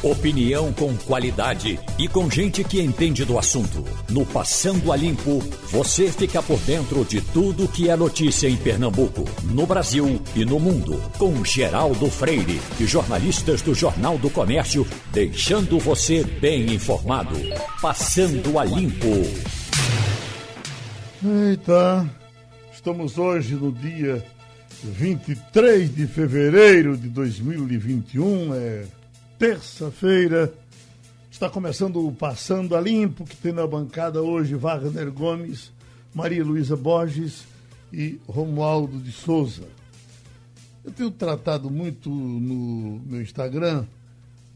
[0.00, 3.84] Opinião com qualidade e com gente que entende do assunto.
[4.08, 5.40] No Passando a Limpo,
[5.72, 10.60] você fica por dentro de tudo que é notícia em Pernambuco, no Brasil e no
[10.60, 11.02] mundo.
[11.18, 17.34] Com Geraldo Freire e jornalistas do Jornal do Comércio, deixando você bem informado.
[17.82, 19.08] Passando a Limpo.
[21.24, 22.08] Eita,
[22.72, 24.24] estamos hoje no dia
[24.80, 28.97] 23 de fevereiro de 2021, é
[29.38, 30.52] terça-feira.
[31.30, 35.70] Está começando o Passando a Limpo, que tem na bancada hoje Wagner Gomes,
[36.12, 37.44] Maria Luísa Borges
[37.92, 39.62] e Romualdo de Souza.
[40.84, 43.84] Eu tenho tratado muito no meu Instagram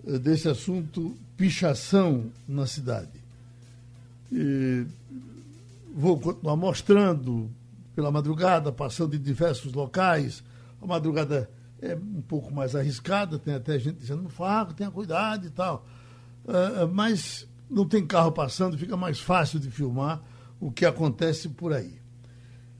[0.05, 3.23] eh, desse assunto pichação na cidade.
[4.33, 4.85] E
[5.95, 7.49] vou continuar mostrando
[7.95, 10.43] pela madrugada, passando em diversos locais.
[10.81, 11.49] A madrugada
[11.83, 15.85] é um pouco mais arriscada, tem até gente dizendo, Faco, tenha cuidado e tal.
[16.45, 20.23] Uh, mas não tem carro passando, fica mais fácil de filmar
[20.61, 22.01] o que acontece por aí.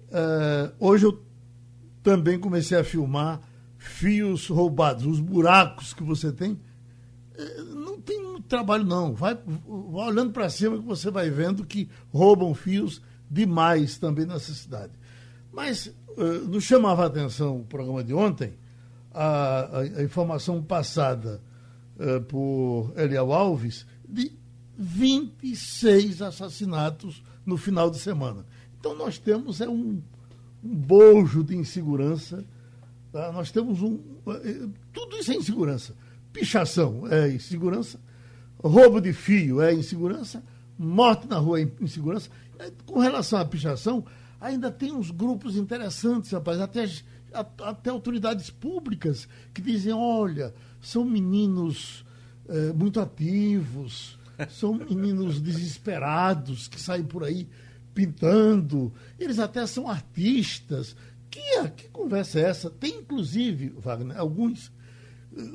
[0.09, 1.21] Uh, hoje eu
[2.01, 3.41] também comecei a filmar
[3.77, 6.53] fios roubados, os buracos que você tem.
[6.53, 9.15] Uh, não tem muito trabalho, não.
[9.15, 14.55] Vai, vai olhando para cima que você vai vendo que roubam fios demais também nessa
[14.55, 14.93] cidade.
[15.53, 18.62] Mas uh, nos chamava a atenção o programa de ontem
[19.15, 21.41] a, a, informação passada
[21.97, 24.33] uh, por Eliel Alves de
[24.77, 28.45] 26 assassinatos no final de semana.
[28.79, 30.03] Então nós temos é um,
[30.63, 32.45] um bojo de insegurança,
[33.13, 33.31] tá?
[33.33, 33.95] nós temos um.
[34.27, 35.95] Uh, tudo isso é insegurança.
[36.33, 38.01] Pichação é insegurança,
[38.59, 40.43] roubo de fio é insegurança,
[40.79, 42.31] morte na rua é insegurança.
[42.87, 44.05] Com relação à pichação,
[44.41, 46.87] ainda tem uns grupos interessantes, rapaz, até
[47.35, 52.05] até autoridades públicas que dizem, olha, são meninos
[52.49, 54.19] é, muito ativos,
[54.51, 57.49] são meninos desesperados que saem por aí
[57.95, 60.97] pintando, eles até são artistas.
[61.31, 62.69] Que, que conversa é essa?
[62.69, 64.71] Tem, inclusive, Wagner, alguns,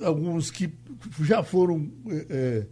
[0.03, 0.73] alguns que
[1.21, 2.67] já foram é, é,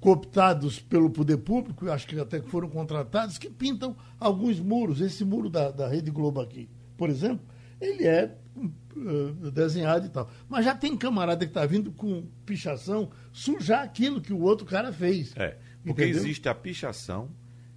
[0.00, 5.00] cooptados pelo poder público, acho que até foram contratados, que pintam alguns muros.
[5.00, 7.46] Esse muro da, da Rede Globo aqui, por exemplo,
[7.82, 10.30] ele é uh, desenhado e tal.
[10.48, 14.92] Mas já tem camarada que está vindo com pichação sujar aquilo que o outro cara
[14.92, 15.34] fez.
[15.36, 16.20] É, porque entendeu?
[16.20, 17.28] existe a pichação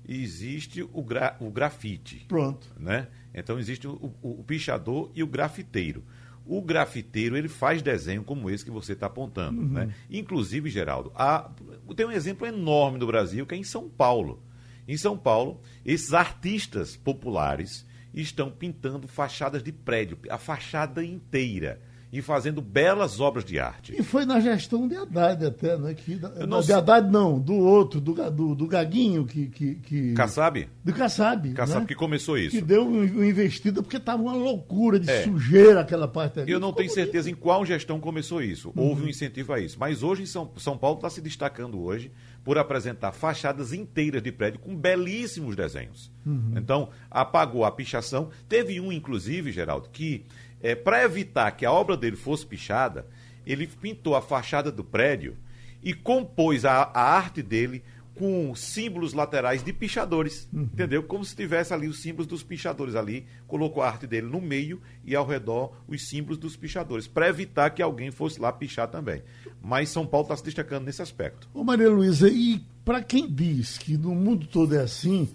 [0.07, 2.25] e existe o, gra, o grafite.
[2.27, 2.67] Pronto.
[2.77, 3.07] Né?
[3.33, 6.03] Então existe o, o, o pichador e o grafiteiro.
[6.45, 9.61] O grafiteiro ele faz desenho como esse que você está apontando.
[9.61, 9.69] Uhum.
[9.69, 9.95] Né?
[10.09, 11.49] Inclusive, Geraldo, há,
[11.95, 14.43] tem um exemplo enorme do Brasil que é em São Paulo.
[14.87, 17.83] Em São Paulo, esses artistas populares
[18.22, 21.81] estão pintando fachadas de prédio, a fachada inteira
[22.18, 23.94] e fazendo belas obras de arte.
[23.98, 25.94] E foi na gestão de Haddad até, né?
[25.94, 26.18] Que,
[26.48, 29.48] não de Haddad não, do outro, do, do, do Gaguinho que...
[29.48, 30.14] que, que...
[30.14, 30.70] Kassab?
[30.84, 31.52] Do Kassab.
[31.53, 31.88] Kassab né?
[31.88, 32.56] que começou isso.
[32.56, 35.24] Que deu uma um investida porque estava uma loucura de é.
[35.24, 36.52] sujeira aquela parte ali.
[36.52, 38.72] Eu não tenho certeza em qual gestão começou isso.
[38.76, 38.84] Uhum.
[38.84, 39.78] Houve um incentivo a isso.
[39.78, 42.12] Mas hoje em São, São Paulo está se destacando hoje
[42.45, 46.11] por apresentar fachadas inteiras de prédio com belíssimos desenhos.
[46.23, 46.53] Uhum.
[46.56, 48.29] Então, apagou a pichação.
[48.47, 50.23] Teve um, inclusive, Geraldo, que
[50.61, 53.07] é, para evitar que a obra dele fosse pichada,
[53.47, 55.35] ele pintou a fachada do prédio
[55.84, 57.84] e compôs a, a arte dele
[58.16, 60.64] com símbolos laterais de pichadores, uhum.
[60.64, 61.03] entendeu?
[61.03, 64.81] Como se tivesse ali os símbolos dos pichadores ali, colocou a arte dele no meio
[65.03, 69.22] e ao redor os símbolos dos pichadores, para evitar que alguém fosse lá pichar também.
[69.62, 71.50] Mas São Paulo está se destacando nesse aspecto.
[71.53, 75.28] Ô Maria Luísa, e para quem diz que no mundo todo é assim,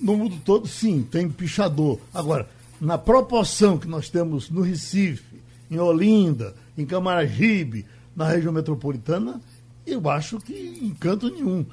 [0.00, 2.00] no mundo todo sim, tem pichador.
[2.12, 2.48] Agora,
[2.80, 5.36] na proporção que nós temos no Recife,
[5.70, 9.40] em Olinda, em Camaragibe, na região metropolitana,
[9.86, 11.64] eu acho que em canto nenhum.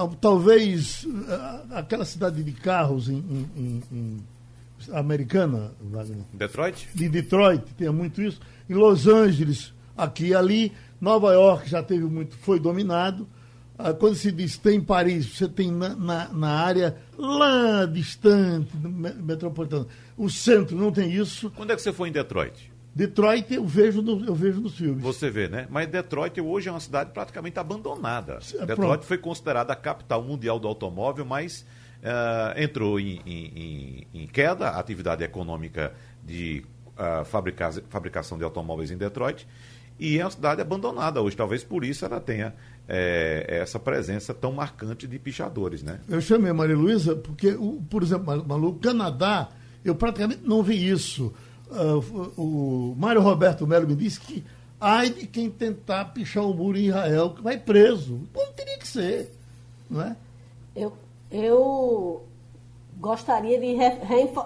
[0.00, 3.22] Ah, talvez ah, aquela cidade de carros em,
[3.54, 4.24] em, em
[4.94, 5.72] americana,
[6.32, 6.88] Detroit?
[6.94, 8.40] De Detroit, tenha muito isso.
[8.68, 10.72] Em Los Angeles, aqui e ali.
[10.98, 13.28] Nova York já teve muito, foi dominado.
[13.78, 19.86] Ah, quando se diz tem Paris, você tem na, na, na área lá distante, metropolitana.
[20.16, 21.50] O centro não tem isso.
[21.50, 22.69] Quando é que você foi em Detroit?
[22.94, 25.02] Detroit eu vejo, no, eu vejo nos filmes.
[25.02, 25.66] Você vê, né?
[25.70, 28.40] Mas Detroit hoje é uma cidade praticamente abandonada.
[28.54, 29.04] É, Detroit pronto.
[29.04, 31.64] foi considerada a capital mundial do automóvel, mas
[32.00, 35.92] uh, entrou em, em, em, queda a atividade econômica
[36.24, 39.46] de uh, fabricar, fabricação de automóveis em Detroit.
[39.98, 41.36] E é uma cidade abandonada hoje.
[41.36, 42.54] Talvez por isso ela tenha
[42.88, 46.00] é, essa presença tão marcante de pichadores, né?
[46.08, 49.50] Eu chamei a Maria Luísa porque, o, por exemplo, Malu, Canadá,
[49.84, 51.32] eu praticamente não vi isso.
[51.70, 54.44] Uh, o Mário Roberto Melo me disse que
[54.80, 58.20] ai de quem tentar pichar o muro em Israel, que vai preso.
[58.34, 59.32] Não teria que ser,
[59.88, 60.16] não é?
[60.74, 60.92] Eu,
[61.30, 62.22] eu
[62.98, 63.74] gostaria de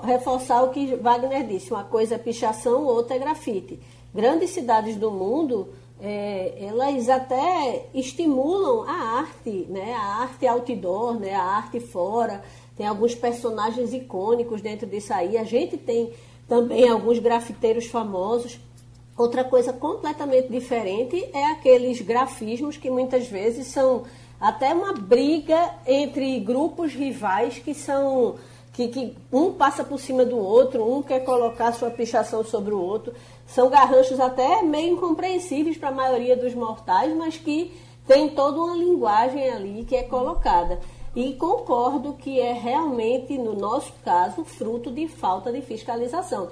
[0.02, 1.72] reforçar o que Wagner disse.
[1.72, 3.80] Uma coisa é pichação, outra é grafite.
[4.14, 5.68] Grandes cidades do mundo,
[6.00, 9.92] é, elas até estimulam a arte, né?
[9.94, 11.34] a arte outdoor, né?
[11.34, 12.42] a arte fora.
[12.76, 15.36] Tem alguns personagens icônicos dentro disso aí.
[15.36, 16.12] A gente tem
[16.48, 18.58] também alguns grafiteiros famosos.
[19.16, 24.04] Outra coisa completamente diferente é aqueles grafismos que muitas vezes são
[24.40, 28.36] até uma briga entre grupos rivais que são
[28.74, 32.80] que, que um passa por cima do outro, um quer colocar sua pichação sobre o
[32.80, 33.14] outro.
[33.46, 37.72] São garranchos até meio incompreensíveis para a maioria dos mortais, mas que
[38.04, 40.80] tem toda uma linguagem ali que é colocada.
[41.14, 46.48] E concordo que é realmente, no nosso caso, fruto de falta de fiscalização.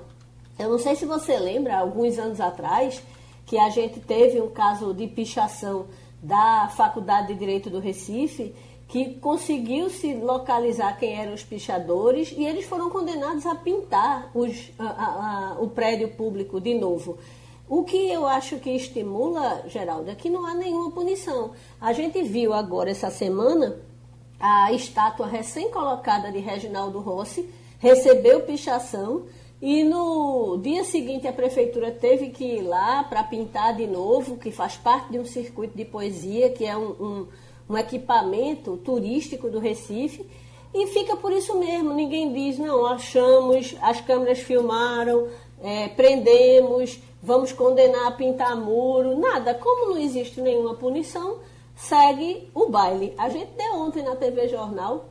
[0.57, 3.03] Eu não sei se você lembra, alguns anos atrás,
[3.45, 5.87] que a gente teve um caso de pichação
[6.23, 8.55] da Faculdade de Direito do Recife,
[8.87, 14.71] que conseguiu se localizar quem eram os pichadores e eles foram condenados a pintar os,
[14.79, 17.19] a, a, a, o prédio público de novo.
[17.69, 21.53] O que eu acho que estimula, Geraldo, é que não há nenhuma punição.
[21.81, 23.77] A gente viu agora essa semana
[24.43, 27.49] a estátua recém-colocada de Reginaldo Rossi,
[27.79, 29.23] recebeu pichação
[29.61, 34.51] e no dia seguinte a prefeitura teve que ir lá para pintar de novo, que
[34.51, 37.27] faz parte de um circuito de poesia, que é um, um,
[37.71, 40.27] um equipamento turístico do Recife.
[40.75, 45.29] E fica por isso mesmo, ninguém diz, não, achamos, as câmeras filmaram,
[45.63, 49.55] é, prendemos, vamos condenar a pintar muro, nada.
[49.55, 51.39] Como não existe nenhuma punição,
[51.83, 53.13] segue o baile.
[53.19, 55.07] A gente deu ontem na TV Jornal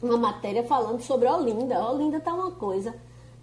[0.00, 1.84] uma matéria falando sobre Olinda.
[1.84, 2.94] Olinda está uma coisa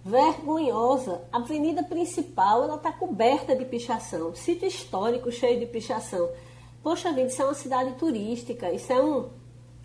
[0.02, 1.22] vergonhosa.
[1.30, 6.30] A avenida principal ela está coberta de pichação, sítio histórico cheio de pichação.
[6.82, 9.28] Poxa vida, isso é uma cidade turística, isso é um,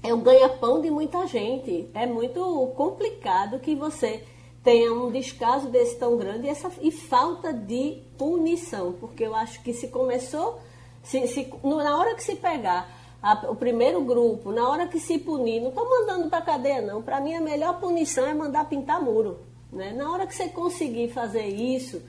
[0.01, 1.89] é um ganha-pão de muita gente.
[1.93, 2.39] É muito
[2.77, 4.23] complicado que você
[4.63, 9.61] tenha um descaso desse tão grande e, essa, e falta de punição, porque eu acho
[9.61, 10.59] que se começou,
[11.05, 12.89] se, se na hora que se pegar
[13.21, 17.01] a, o primeiro grupo, na hora que se punir, não estou mandando para cadeia não,
[17.01, 19.39] para mim a melhor punição é mandar pintar muro.
[19.71, 19.93] Né?
[19.93, 22.01] Na hora que você conseguir fazer isso,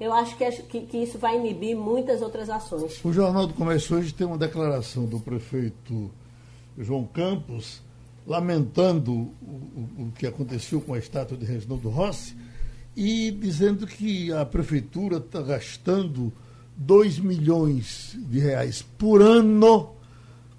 [0.00, 3.02] eu acho que, que, que, isso vai inibir muitas outras ações.
[3.04, 6.10] O Jornal do Comércio hoje tem uma declaração do prefeito
[6.76, 7.80] João Campos
[8.26, 12.34] lamentando o, o, que aconteceu com a estátua de Reginaldo Rossi
[12.96, 16.32] e dizendo que a prefeitura está gastando
[16.76, 19.94] 2 milhões de reais por ano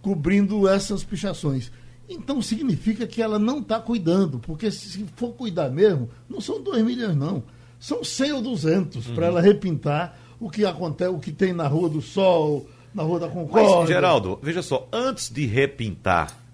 [0.01, 1.71] cobrindo essas pichações.
[2.07, 6.83] Então significa que ela não está cuidando, porque se for cuidar mesmo, não são 2
[6.85, 7.43] milhões, não.
[7.79, 9.15] São 100 ou 200 uhum.
[9.15, 13.19] para ela repintar o que acontece, o que tem na Rua do Sol, na Rua
[13.19, 13.77] da Concórdia.
[13.77, 16.44] Mas, Geraldo, veja só, antes de repintar,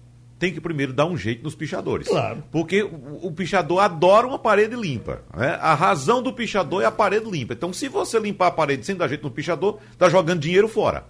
[0.42, 2.08] tem que primeiro dar um jeito nos pichadores.
[2.08, 2.42] Claro.
[2.50, 5.22] Porque o, o pichador adora uma parede limpa.
[5.36, 5.56] Né?
[5.60, 7.54] A razão do pichador é a parede limpa.
[7.54, 11.04] Então, se você limpar a parede sem dar jeito no pichador, está jogando dinheiro fora.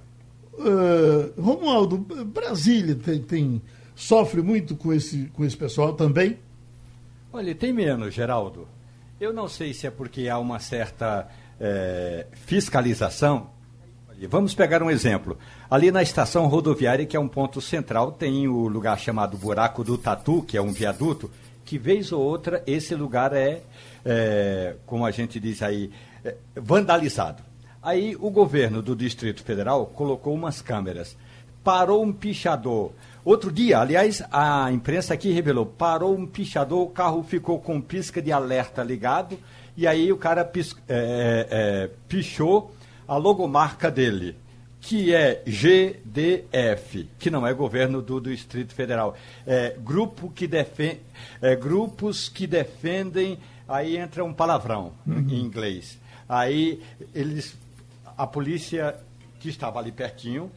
[0.52, 3.62] Uh, Romualdo, Brasília tem, tem
[3.94, 6.38] sofre muito com esse, com esse pessoal também?
[7.32, 8.68] Olha, tem menos, Geraldo.
[9.18, 11.26] Eu não sei se é porque há uma certa
[11.58, 13.48] é, fiscalização.
[14.28, 15.38] Vamos pegar um exemplo.
[15.70, 19.98] Ali na estação rodoviária, que é um ponto central, tem o lugar chamado Buraco do
[19.98, 21.30] Tatu, que é um viaduto,
[21.64, 23.62] que vez ou outra esse lugar é,
[24.04, 25.90] é como a gente diz aí,
[26.24, 27.42] é, vandalizado.
[27.82, 31.16] Aí o governo do Distrito Federal colocou umas câmeras,
[31.62, 32.92] parou um pichador
[33.24, 38.20] Outro dia, aliás, a imprensa aqui revelou, parou um pichador, o carro ficou com pisca
[38.20, 39.38] de alerta ligado,
[39.76, 42.74] e aí o cara pis, é, é, pichou
[43.12, 44.34] a logomarca dele,
[44.80, 49.14] que é GDF, que não é governo do, do Distrito Federal.
[49.46, 51.00] É, grupo que defende,
[51.42, 53.38] é, grupos que defendem,
[53.68, 55.28] aí entra um palavrão uhum.
[55.28, 55.98] em inglês.
[56.26, 56.82] Aí
[57.14, 57.54] eles,
[58.16, 58.96] a polícia
[59.40, 60.50] que estava ali pertinho,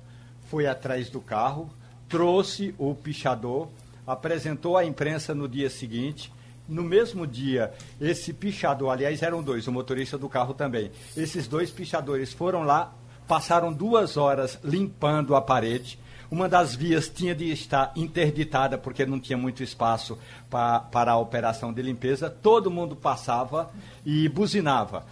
[0.49, 1.69] foi atrás do carro,
[2.07, 3.67] trouxe o pichador,
[4.07, 6.31] apresentou à imprensa no dia seguinte.
[6.67, 10.91] No mesmo dia, esse pichador, aliás, eram dois, o motorista do carro também.
[11.15, 12.93] Esses dois pichadores foram lá,
[13.27, 15.99] passaram duas horas limpando a parede.
[16.29, 20.17] Uma das vias tinha de estar interditada porque não tinha muito espaço
[20.49, 22.29] pra, para a operação de limpeza.
[22.29, 23.71] Todo mundo passava
[24.03, 25.05] e buzinava.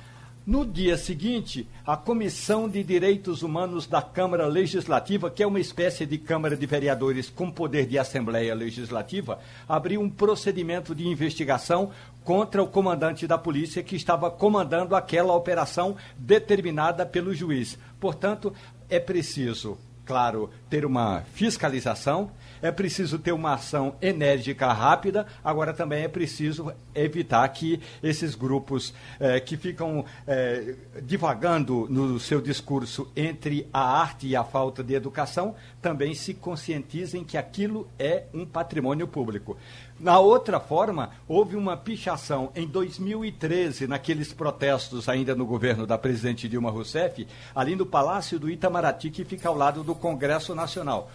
[0.45, 6.05] No dia seguinte, a Comissão de Direitos Humanos da Câmara Legislativa, que é uma espécie
[6.05, 11.91] de Câmara de Vereadores com poder de Assembleia Legislativa, abriu um procedimento de investigação
[12.25, 17.79] contra o comandante da polícia que estava comandando aquela operação determinada pelo juiz.
[17.97, 18.53] Portanto,
[18.89, 22.29] é preciso, claro, ter uma fiscalização
[22.63, 28.93] é preciso ter uma ação enérgica, rápida, agora também é preciso evitar que esses grupos
[29.20, 34.93] eh, que ficam eh, divagando no seu discurso entre a arte e a falta de
[34.93, 39.58] educação também se conscientizem que aquilo é um patrimônio público.
[40.00, 46.48] Na outra forma, houve uma pichação em 2013, naqueles protestos ainda no governo da presidente
[46.48, 51.12] Dilma Rousseff, ali no Palácio do Itamaraty, que fica ao lado do Congresso Nacional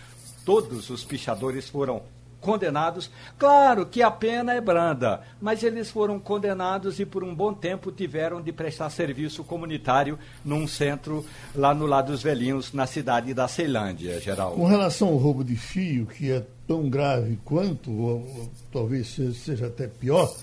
[0.48, 2.00] todos os pichadores foram
[2.40, 3.10] condenados.
[3.36, 7.92] Claro que a pena é branda, mas eles foram condenados e por um bom tempo
[7.92, 11.22] tiveram de prestar serviço comunitário num centro
[11.54, 14.52] lá no lado dos velhinhos, na cidade da Ceilândia, geral.
[14.52, 19.66] Com relação ao roubo de fio, que é tão grave quanto, ou, ou talvez seja
[19.66, 20.34] até pior,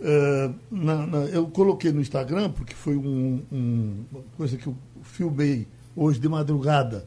[0.00, 4.74] uh, na, na, eu coloquei no Instagram, porque foi um, um, uma coisa que eu
[5.04, 7.06] filmei hoje de madrugada,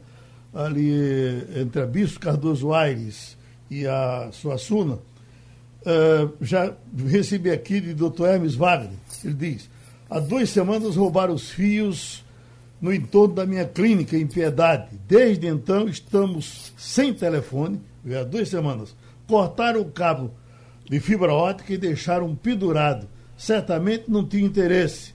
[0.58, 0.90] ali
[1.56, 3.38] entre a Bispo Cardoso Aires
[3.70, 6.74] e a Suassuna, uh, já
[7.06, 8.24] recebi aqui de Dr.
[8.24, 8.98] Hermes Wagner.
[9.24, 9.70] Ele diz:
[10.10, 12.24] há duas semanas roubaram os fios
[12.80, 14.98] no entorno da minha clínica em Piedade.
[15.06, 17.80] Desde então estamos sem telefone,
[18.18, 18.96] há duas semanas.
[19.28, 20.32] Cortaram o cabo
[20.90, 23.06] de fibra ótica e deixaram pendurado.
[23.36, 25.14] Certamente não tinha interesse.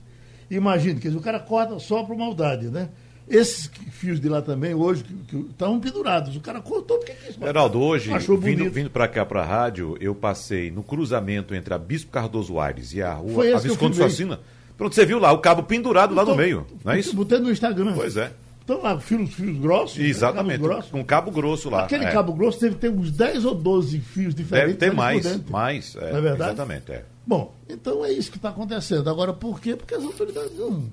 [0.50, 2.88] Imagina, que o cara corta só por maldade, né?
[3.28, 6.36] Esses fios de lá também, hoje, que estavam pendurados.
[6.36, 7.36] O cara cortou porque quis.
[7.36, 11.78] Geraldo, hoje, vindo, vindo para cá, para a rádio, eu passei no cruzamento entre a
[11.78, 14.40] Bispo Cardoso Aires e a rua a Visconde Socina.
[14.76, 17.14] Pronto, você viu lá, o cabo pendurado então, lá no então, meio, não é isso?
[17.14, 17.94] Botei no Instagram.
[17.94, 18.32] Pois é.
[18.64, 19.98] Então lá, fios, fios grossos.
[19.98, 20.06] Né?
[20.06, 20.68] Exatamente, né?
[20.68, 20.92] grossos.
[20.92, 21.84] um cabo grosso lá.
[21.84, 22.10] Aquele é.
[22.10, 24.78] cabo grosso deve ter uns 10 ou 12 fios diferentes.
[24.78, 25.96] Deve ter mais, mais.
[25.96, 26.52] É, não é verdade?
[26.52, 27.04] Exatamente, é.
[27.26, 29.08] Bom, então é isso que está acontecendo.
[29.08, 29.76] Agora, por quê?
[29.76, 30.84] Porque as autoridades não,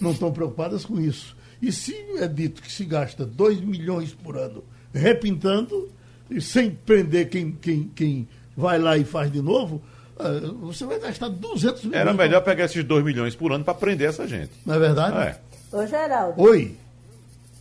[0.00, 1.34] não estão preocupadas com isso.
[1.64, 5.90] E se é dito que se gasta 2 milhões por ano repintando,
[6.30, 9.82] e sem prender quem, quem, quem vai lá e faz de novo,
[10.18, 12.00] uh, você vai gastar 200 milhões.
[12.02, 14.52] Era melhor pegar esses 2 milhões por ano para prender essa gente.
[14.66, 15.16] Não é verdade?
[15.16, 15.76] É.
[15.76, 16.42] Ô, Geraldo.
[16.42, 16.76] Oi.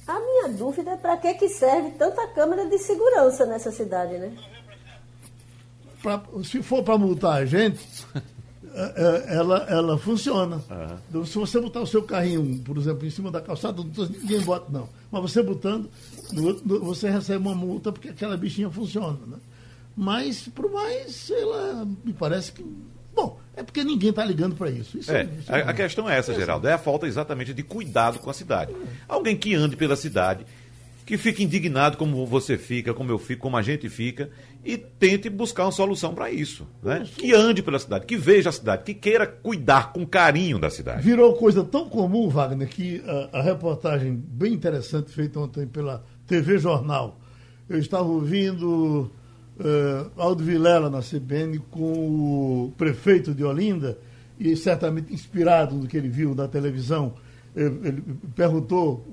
[0.05, 4.35] A minha dúvida é para que, que serve tanta câmera de segurança nessa cidade, né?
[6.01, 7.79] Pra, se for para multar a gente,
[9.27, 10.61] ela, ela funciona.
[11.13, 11.25] Uhum.
[11.25, 13.83] Se você botar o seu carrinho, por exemplo, em cima da calçada,
[14.21, 14.89] ninguém bota, não.
[15.11, 15.89] Mas você botando,
[16.81, 19.19] você recebe uma multa porque aquela bichinha funciona.
[19.27, 19.37] Né?
[19.95, 22.65] Mas, por mais, lá, me parece que.
[23.15, 24.97] Bom, é porque ninguém está ligando para isso.
[24.97, 26.67] isso, é, isso a, a, questão é essa, é Geraldo.
[26.67, 28.73] É a falta exatamente de cuidado com a cidade.
[29.07, 30.47] Alguém que ande pela cidade
[31.05, 34.29] que fique indignado como você fica, como eu fico, como a gente fica,
[34.63, 36.67] e tente buscar uma solução para isso.
[36.81, 37.05] Né?
[37.17, 41.01] Que ande pela cidade, que veja a cidade, que queira cuidar com carinho da cidade.
[41.03, 46.57] Virou coisa tão comum, Wagner, que a, a reportagem bem interessante feita ontem pela TV
[46.57, 47.19] Jornal.
[47.69, 49.11] Eu estava ouvindo
[49.59, 51.81] uh, Aldo Vilela na CBN com
[52.67, 53.97] o prefeito de Olinda,
[54.39, 57.13] e certamente inspirado no que ele viu na televisão,
[57.55, 58.03] ele, ele
[58.35, 59.05] perguntou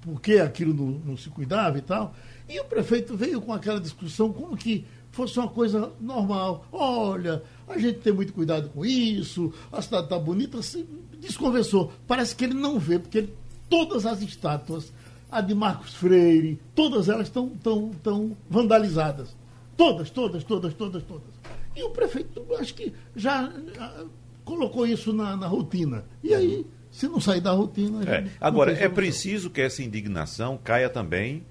[0.00, 2.14] por que aquilo não, não, se cuidava e tal.
[2.48, 6.66] E o prefeito veio com aquela discussão como que fosse uma coisa normal.
[6.72, 10.86] Olha, a gente tem muito cuidado com isso, a cidade está bonita, se
[11.20, 11.92] desconversou.
[12.06, 13.34] Parece que ele não vê, porque ele,
[13.68, 14.92] todas as estátuas,
[15.30, 19.36] a de Marcos Freire, todas elas estão tão, tão vandalizadas.
[19.76, 21.28] Todas, todas, todas, todas, todas.
[21.76, 24.04] E o prefeito, acho que já, já
[24.44, 26.04] colocou isso na, na rotina.
[26.24, 26.66] E aí
[26.98, 28.02] se não sair da rotina.
[28.10, 28.24] É.
[28.40, 31.46] Agora, é preciso que essa indignação caia também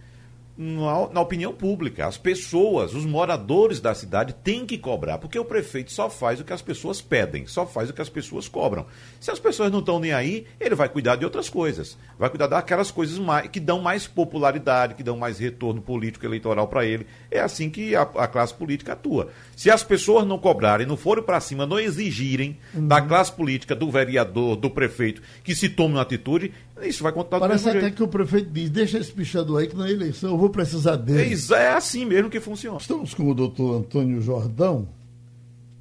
[0.57, 2.07] na, na, opinião pública.
[2.07, 6.43] As pessoas, os moradores da cidade têm que cobrar, porque o prefeito só faz o
[6.43, 8.85] que as pessoas pedem, só faz o que as pessoas cobram.
[9.19, 11.97] Se as pessoas não estão nem aí, ele vai cuidar de outras coisas.
[12.17, 16.67] Vai cuidar daquelas coisas mais, que dão mais popularidade, que dão mais retorno político eleitoral
[16.67, 17.05] para ele.
[17.29, 19.29] É assim que a, a, classe política atua.
[19.55, 22.87] Se as pessoas não cobrarem, não forem para cima, não exigirem uhum.
[22.87, 26.51] da classe política, do vereador, do prefeito, que se tome uma atitude,
[26.83, 27.95] isso vai contar Parece até jeito.
[27.95, 31.33] que o prefeito diz: deixa esse pichador aí que na eleição eu vou precisar dele.
[31.33, 32.77] É, é assim mesmo que funciona.
[32.77, 34.87] Estamos com o doutor Antônio Jordão,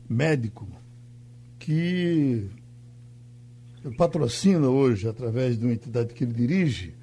[0.08, 0.66] médico,
[1.58, 2.48] que
[3.96, 6.94] patrocina hoje, através de uma entidade que ele dirige,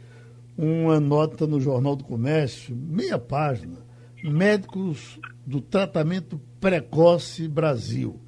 [0.58, 3.78] uma nota no Jornal do Comércio, meia página,
[4.24, 8.20] Médicos do Tratamento Precoce Brasil.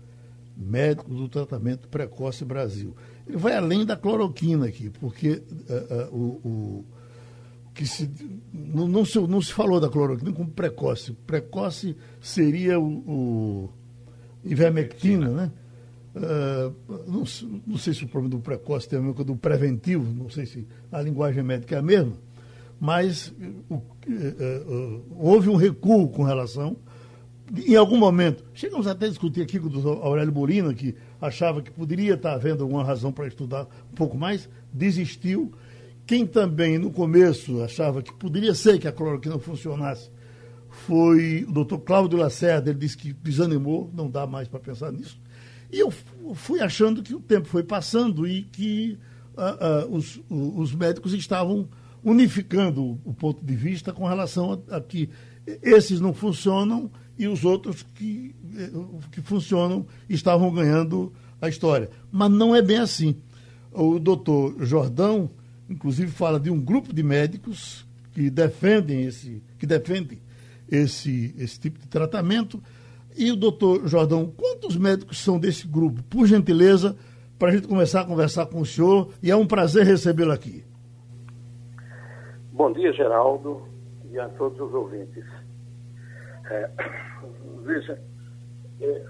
[0.58, 2.96] Médicos do Tratamento Precoce Brasil.
[3.28, 6.86] Ele vai além da cloroquina aqui, porque uh, uh, o, o,
[7.74, 8.10] que se,
[8.54, 11.14] não, não, se, não se falou da cloroquina como precoce.
[11.26, 13.70] Precoce seria o, o
[14.44, 15.52] ivermectina, né?
[16.16, 16.74] Uh,
[17.08, 17.24] não,
[17.68, 20.46] não, sei se o problema do precoce tem a ver com do preventivo, não sei
[20.46, 22.14] se a linguagem médica é a mesma,
[22.80, 23.34] mas
[25.18, 26.78] houve um recuo com relação,
[27.54, 31.72] em algum momento, chegamos até a discutir aqui com o Aurélio Borina, que achava que
[31.72, 35.52] poderia estar havendo alguma razão para estudar um pouco mais, desistiu.
[36.06, 40.10] Quem também no começo achava que poderia ser que a cloroquina funcionasse
[40.70, 45.20] foi o doutor Cláudio Lacerda, ele disse que desanimou, não dá mais para pensar nisso.
[45.72, 45.92] E eu
[46.34, 49.00] fui achando que o tempo foi passando e que
[49.36, 51.68] uh, uh, os, uh, os, médicos estavam
[52.04, 55.10] unificando o ponto de vista com relação a, a, que
[55.64, 58.70] esses não funcionam e os outros que, eh,
[59.12, 61.90] que funcionam estavam ganhando a história.
[62.12, 63.16] Mas não é bem assim.
[63.72, 65.30] O doutor Jordão,
[65.70, 70.20] inclusive, fala de um grupo de médicos que defendem esse, que defendem
[70.70, 72.62] esse, esse tipo de tratamento
[73.18, 76.04] e o doutor Jordão, quantos médicos são desse grupo?
[76.04, 76.98] Por gentileza,
[77.40, 80.66] para a gente começar a conversar com o senhor, e é um prazer recebê-lo aqui.
[82.52, 83.62] Bom dia, Geraldo,
[84.12, 85.24] e a todos os ouvintes.
[86.50, 86.70] É,
[87.64, 88.00] veja,
[88.82, 89.06] é,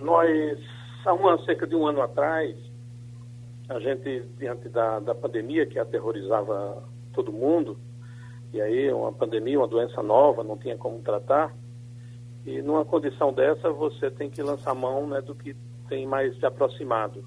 [0.00, 0.58] nós,
[1.04, 2.56] há um ano, cerca de um ano atrás,
[3.68, 7.78] a gente, diante da, da pandemia que aterrorizava todo mundo,
[8.52, 11.54] e aí uma pandemia, uma doença nova, não tinha como tratar,
[12.44, 15.54] e numa condição dessa, você tem que lançar mão né, do que
[15.88, 17.24] tem mais se aproximado.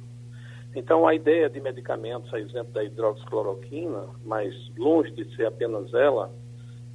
[0.75, 6.29] Então, a ideia de medicamentos, a exemplo da hidroxicloroquina, mas longe de ser apenas ela,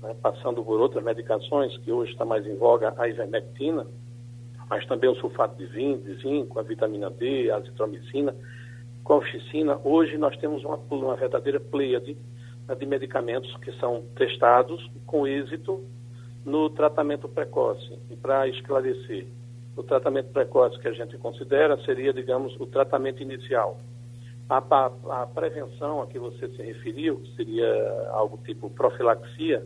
[0.02, 3.86] né, passando por outras medicações, que hoje está mais em voga, a ivermectina,
[4.68, 8.34] mas também o sulfato de zinco, de zinco a vitamina D, a azitromicina,
[9.02, 9.80] colchicina.
[9.84, 12.16] Hoje nós temos uma, uma verdadeira pleiade
[12.68, 15.84] né, de medicamentos que são testados com êxito
[16.44, 17.98] no tratamento precoce.
[18.08, 19.26] E para esclarecer,
[19.76, 23.78] o tratamento precoce que a gente considera seria, digamos, o tratamento inicial.
[24.48, 29.64] A, a, a prevenção a que você se referiu, seria algo tipo profilaxia,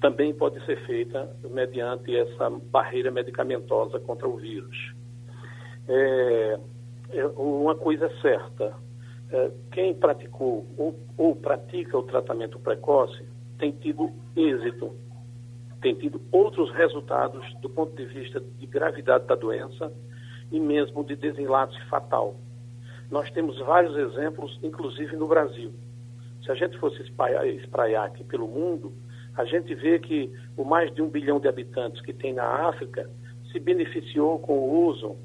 [0.00, 4.94] também pode ser feita mediante essa barreira medicamentosa contra o vírus.
[5.88, 6.58] É,
[7.10, 8.74] é uma coisa é certa,
[9.30, 13.24] é, quem praticou ou, ou pratica o tratamento precoce
[13.58, 14.94] tem tido êxito
[15.80, 19.92] tem tido outros resultados do ponto de vista de gravidade da doença
[20.52, 22.36] e mesmo de desenlace fatal.
[23.10, 25.72] Nós temos vários exemplos, inclusive no Brasil.
[26.44, 28.92] Se a gente fosse espraiar, espraiar aqui pelo mundo,
[29.36, 33.08] a gente vê que o mais de um bilhão de habitantes que tem na África
[33.50, 35.16] se beneficiou com o uso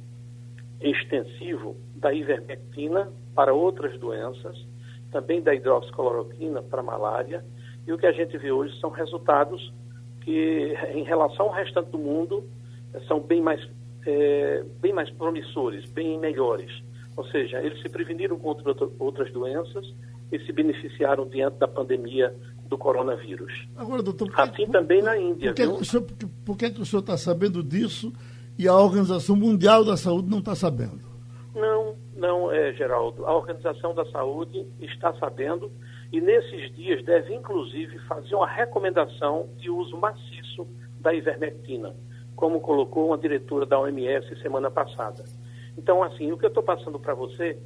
[0.81, 4.65] extensivo da ivermectina para outras doenças,
[5.11, 7.43] também da hidroxicloroquina para malária,
[7.87, 9.73] e o que a gente vê hoje são resultados
[10.21, 12.43] que, em relação ao restante do mundo,
[13.07, 13.67] são bem mais,
[14.05, 16.71] é, bem mais promissores, bem melhores.
[17.15, 19.93] Ou seja, eles se preveniram contra outras doenças
[20.31, 22.35] e se beneficiaram diante da pandemia
[22.67, 23.67] do coronavírus.
[23.75, 25.51] Agora, doutor, assim também na Índia.
[25.51, 25.83] Por que, viu?
[25.83, 26.05] Senhor,
[26.45, 28.11] por que, que o senhor está sabendo disso
[28.57, 31.01] e a Organização Mundial da Saúde não está sabendo?
[31.53, 33.25] Não, não, é, Geraldo.
[33.25, 35.71] A Organização da Saúde está sabendo
[36.11, 40.67] e nesses dias deve inclusive fazer uma recomendação de uso maciço
[40.99, 41.95] da ivermectina,
[42.35, 45.23] como colocou uma diretora da OMS semana passada.
[45.77, 47.59] Então, assim, o que eu estou passando para você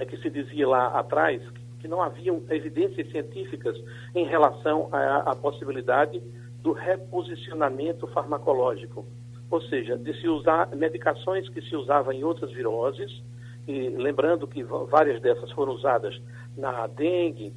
[0.00, 3.76] é que se dizia lá atrás que não haviam evidências científicas
[4.14, 6.22] em relação à, à possibilidade
[6.62, 9.06] do reposicionamento farmacológico,
[9.50, 13.22] ou seja, de se usar medicações que se usavam em outras viroses,
[13.66, 16.20] e lembrando que várias dessas foram usadas
[16.56, 17.52] na dengue,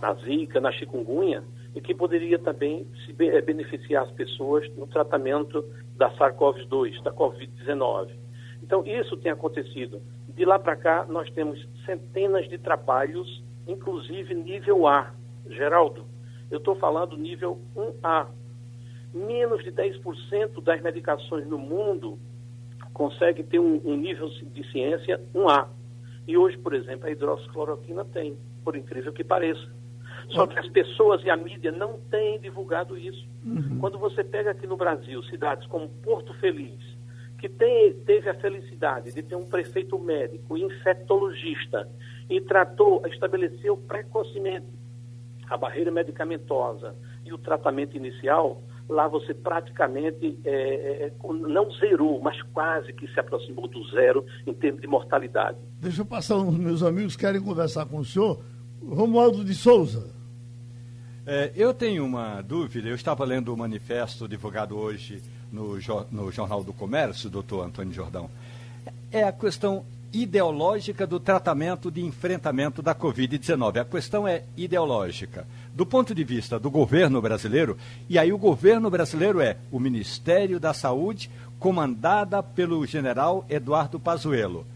[0.00, 1.42] na zika, na chikungunya,
[1.74, 5.64] e que poderia também se eh, beneficiar as pessoas no tratamento
[5.96, 8.10] da SARS-CoV-2, da Covid-19.
[8.62, 10.02] Então, isso tem acontecido.
[10.28, 15.12] De lá para cá, nós temos centenas de trabalhos, inclusive nível A.
[15.48, 16.04] Geraldo,
[16.50, 18.28] eu estou falando nível 1A.
[19.12, 22.18] Menos de 10% das medicações no mundo
[22.92, 25.66] conseguem ter um, um nível de ciência 1A.
[26.26, 29.66] E hoje, por exemplo, a hidroxicloroquina tem, por incrível que pareça.
[30.30, 33.26] Só que as pessoas e a mídia não têm divulgado isso.
[33.44, 33.78] Uhum.
[33.80, 36.78] Quando você pega aqui no Brasil cidades como Porto Feliz,
[37.38, 41.88] que tem, teve a felicidade de ter um prefeito médico, infectologista,
[42.30, 44.66] e tratou, estabeleceu precocemente
[45.48, 52.20] a barreira medicamentosa e o tratamento inicial, lá você praticamente é, é, é, não zerou,
[52.20, 55.58] mas quase que se aproximou do zero em termos de mortalidade.
[55.80, 58.40] Deixa eu passar uns meus amigos que querem conversar com o senhor.
[58.88, 60.14] Romualdo de Souza.
[61.26, 65.20] É, eu tenho uma dúvida, eu estava lendo o manifesto divulgado hoje
[65.52, 65.76] no,
[66.10, 68.30] no Jornal do Comércio, doutor Antônio Jordão.
[69.12, 73.80] É a questão ideológica do tratamento de enfrentamento da Covid-19.
[73.80, 75.46] A questão é ideológica.
[75.74, 77.76] Do ponto de vista do governo brasileiro,
[78.08, 84.66] e aí o governo brasileiro é o Ministério da Saúde, comandada pelo general Eduardo Pazuello.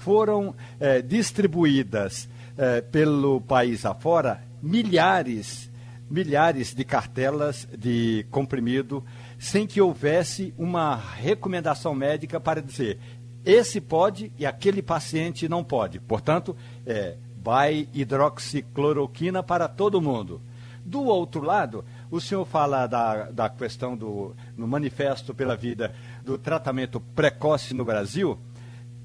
[0.00, 5.70] Foram é, distribuídas é, pelo país afora milhares,
[6.10, 9.04] milhares de cartelas de comprimido
[9.38, 12.98] sem que houvesse uma recomendação médica para dizer
[13.44, 15.98] esse pode e aquele paciente não pode.
[15.98, 20.40] Portanto, é, vai hidroxicloroquina para todo mundo.
[20.84, 26.36] Do outro lado, o senhor fala da, da questão do no manifesto pela vida do
[26.36, 28.38] tratamento precoce no Brasil.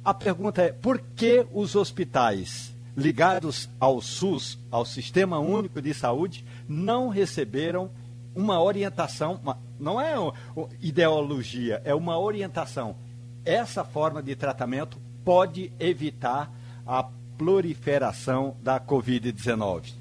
[0.04, 6.45] A pergunta é por que os hospitais ligados ao SUS, ao Sistema Único de Saúde,
[6.67, 7.89] não receberam
[8.34, 10.15] uma orientação, uma, não é
[10.82, 12.95] ideologia, é uma orientação
[13.46, 16.52] essa forma de tratamento pode evitar
[16.86, 19.94] a proliferação da Covid-19?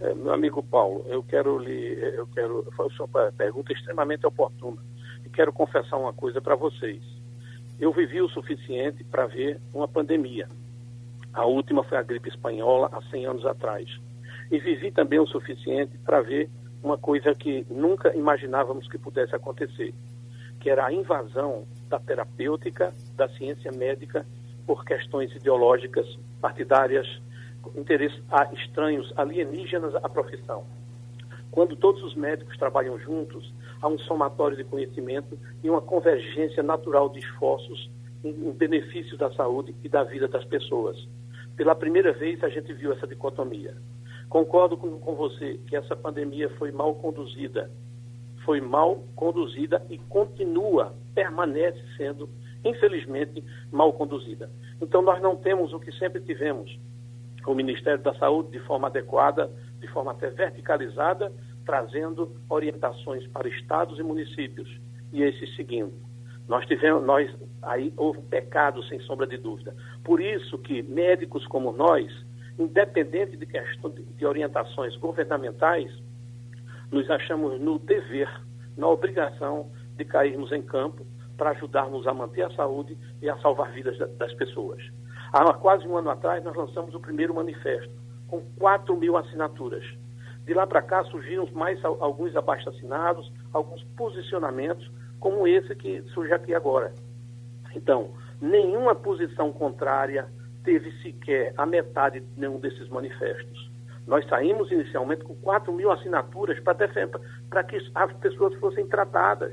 [0.00, 4.76] É, meu amigo Paulo, eu quero lhe, eu quero, foi uma pergunta extremamente oportuna
[5.24, 7.02] e quero confessar uma coisa para vocês.
[7.80, 10.48] Eu vivi o suficiente para ver uma pandemia.
[11.32, 13.88] A última foi a gripe espanhola há 100 anos atrás.
[14.50, 16.48] E vivi também o suficiente para ver
[16.82, 19.92] uma coisa que nunca imaginávamos que pudesse acontecer,
[20.60, 24.26] que era a invasão da terapêutica, da ciência médica,
[24.66, 26.06] por questões ideológicas,
[26.40, 27.06] partidárias,
[27.76, 28.20] interesses
[28.52, 30.64] estranhos, alienígenas à profissão.
[31.50, 37.08] Quando todos os médicos trabalham juntos, há um somatório de conhecimento e uma convergência natural
[37.08, 37.90] de esforços
[38.24, 40.96] em, em benefício da saúde e da vida das pessoas.
[41.56, 43.76] Pela primeira vez, a gente viu essa dicotomia.
[44.28, 47.70] Concordo com, com você que essa pandemia foi mal conduzida,
[48.44, 52.28] foi mal conduzida e continua, permanece sendo,
[52.64, 54.50] infelizmente, mal conduzida.
[54.80, 56.78] Então, nós não temos o que sempre tivemos:
[57.46, 61.32] o Ministério da Saúde de forma adequada, de forma até verticalizada,
[61.64, 64.68] trazendo orientações para estados e municípios
[65.12, 65.94] e esses seguindo.
[66.46, 67.30] Nós tivemos, nós
[67.62, 69.74] aí houve um pecado sem sombra de dúvida.
[70.04, 72.12] Por isso que médicos como nós,
[72.58, 75.90] independente de questão de orientações governamentais,
[76.90, 78.28] nos achamos no dever,
[78.76, 83.72] na obrigação de cairmos em campo para ajudarmos a manter a saúde e a salvar
[83.72, 84.82] vidas das pessoas.
[85.32, 87.92] Há quase um ano atrás, nós lançamos o primeiro manifesto,
[88.28, 89.84] com 4 mil assinaturas.
[90.44, 96.54] De lá para cá surgiram mais alguns abaixo-assinados, alguns posicionamentos, como esse que surge aqui
[96.54, 96.92] agora.
[97.74, 100.28] Então, nenhuma posição contrária
[100.62, 103.70] teve sequer a metade de nenhum desses manifestos.
[104.06, 109.52] Nós saímos inicialmente com 4 mil assinaturas para que as pessoas fossem tratadas,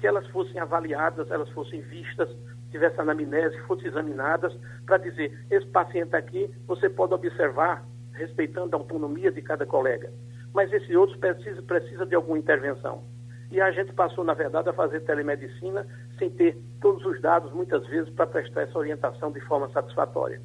[0.00, 2.28] que elas fossem avaliadas, elas fossem vistas,
[2.70, 4.54] tivesse anamnese, fossem examinadas,
[4.86, 10.10] para dizer, esse paciente aqui você pode observar, respeitando a autonomia de cada colega,
[10.52, 13.02] mas esse outro precisa, precisa de alguma intervenção.
[13.50, 15.86] E a gente passou, na verdade, a fazer telemedicina
[16.18, 20.40] sem ter todos os dados, muitas vezes, para prestar essa orientação de forma satisfatória.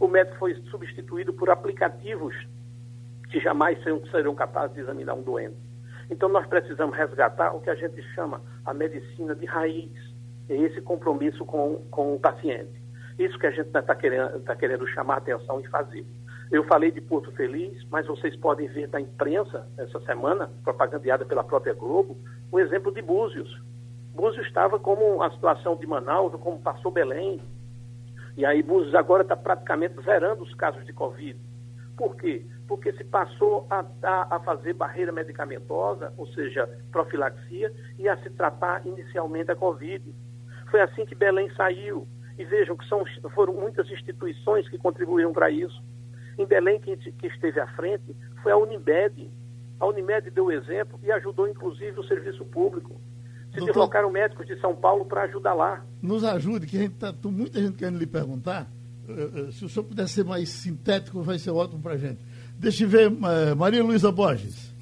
[0.00, 2.34] O médico foi substituído por aplicativos
[3.34, 3.76] que jamais
[4.12, 5.56] serão, capazes de examinar um doente.
[6.08, 9.90] Então, nós precisamos resgatar o que a gente chama a medicina de raiz,
[10.48, 12.80] é esse compromisso com, com o paciente.
[13.18, 16.06] Isso que a gente está querendo, tá querendo chamar atenção e fazer.
[16.52, 21.42] Eu falei de Porto Feliz, mas vocês podem ver na imprensa, essa semana, propagandeada pela
[21.42, 22.16] própria Globo,
[22.52, 23.60] o exemplo de Búzios.
[24.14, 27.40] Búzios estava como a situação de Manaus, como passou Belém.
[28.36, 31.36] E aí Búzios agora está praticamente zerando os casos de Covid.
[31.96, 32.44] Por quê?
[32.66, 38.30] Porque se passou a, a, a, fazer barreira medicamentosa, ou seja, profilaxia, e a se
[38.30, 40.04] tratar inicialmente a Covid.
[40.70, 42.06] Foi assim que Belém saiu.
[42.38, 45.82] E vejam que são, foram muitas instituições que contribuíram para isso.
[46.38, 49.30] Em Belém, quem que esteve à frente foi a Unimed.
[49.78, 53.00] A Unimed deu exemplo e ajudou, inclusive, o serviço público.
[53.52, 55.84] Se Doutor, deslocaram médicos de São Paulo para ajudar lá.
[56.02, 58.68] Nos ajude, que a gente tá, muita gente querendo lhe perguntar.
[59.08, 62.18] Eh, eh, se o senhor puder ser mais sintético, vai ser ótimo para a gente.
[62.58, 64.74] Deixa eu ver, eh, Maria Luísa Borges.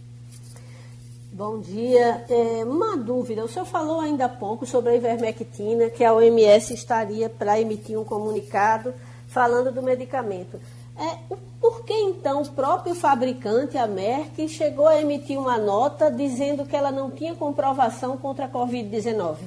[1.32, 2.24] Bom dia.
[2.28, 3.42] É, uma dúvida.
[3.42, 7.98] O senhor falou ainda há pouco sobre a ivermectina, que a OMS estaria para emitir
[7.98, 8.92] um comunicado
[9.28, 10.60] falando do medicamento.
[10.94, 16.66] É, Por que então o próprio fabricante, a Merck, chegou a emitir uma nota dizendo
[16.66, 19.38] que ela não tinha comprovação contra a Covid-19?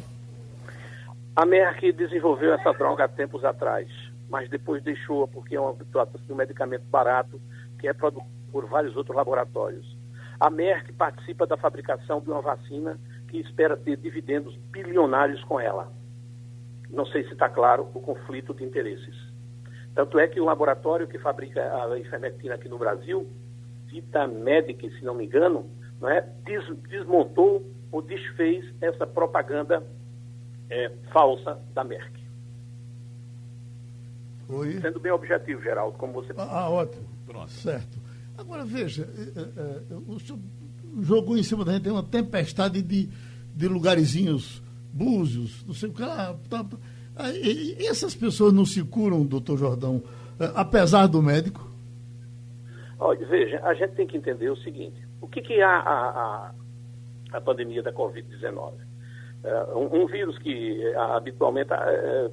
[1.35, 3.87] A Merck desenvolveu essa droga há tempos atrás,
[4.27, 5.75] mas depois deixou porque é um,
[6.29, 7.39] um medicamento barato
[7.85, 9.95] que é produzido por vários outros laboratórios.
[10.39, 15.91] A Merck participa da fabricação de uma vacina que espera ter dividendos bilionários com ela.
[16.89, 19.15] Não sei se está claro o conflito de interesses.
[19.93, 23.27] Tanto é que o laboratório que fabrica a ivermectina aqui no Brasil,
[23.85, 25.69] Vitamedic, se não me engano,
[26.01, 29.83] não é, des, desmontou ou desfez essa propaganda
[30.71, 32.19] é, falsa da Merck.
[34.49, 34.81] Oi?
[34.81, 36.33] Sendo bem objetivo, Geraldo, como você...
[36.35, 37.14] Ah, ah ótimo.
[37.25, 37.51] Pronto.
[37.51, 37.99] Certo.
[38.37, 40.39] Agora, veja, é, é, é o senhor
[41.01, 43.09] jogou em cima da gente tem uma tempestade de,
[43.53, 44.61] de lugarzinhos,
[44.93, 46.35] búzios, não sei o que lá.
[46.49, 46.77] Tá, tá.
[47.79, 50.03] Essas pessoas não se curam, doutor Jordão,
[50.53, 51.69] apesar do médico?
[52.99, 56.51] Olha, veja, a gente tem que entender o seguinte: o que, que é a, a,
[57.33, 58.73] a pandemia da Covid-19?
[59.43, 61.69] É, um, um, vírus que habitualmente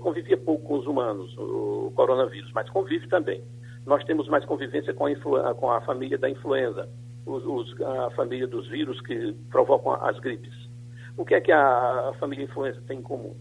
[0.00, 3.42] convivia pouco com os humanos, o coronavírus, mas convive também.
[3.84, 6.88] Nós temos mais convivência com a, com a família da influenza,
[7.26, 10.54] os, os, a família dos vírus que provocam as gripes.
[11.16, 13.34] O que é que a, a família influenza tem em comum?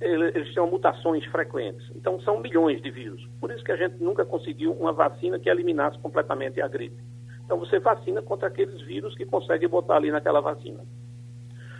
[0.00, 1.84] eles têm mutações frequentes.
[1.96, 3.26] Então, são milhões de vírus.
[3.40, 7.02] Por isso que a gente nunca conseguiu uma vacina que eliminasse completamente a gripe.
[7.44, 10.84] Então, você vacina contra aqueles vírus que consegue botar ali naquela vacina.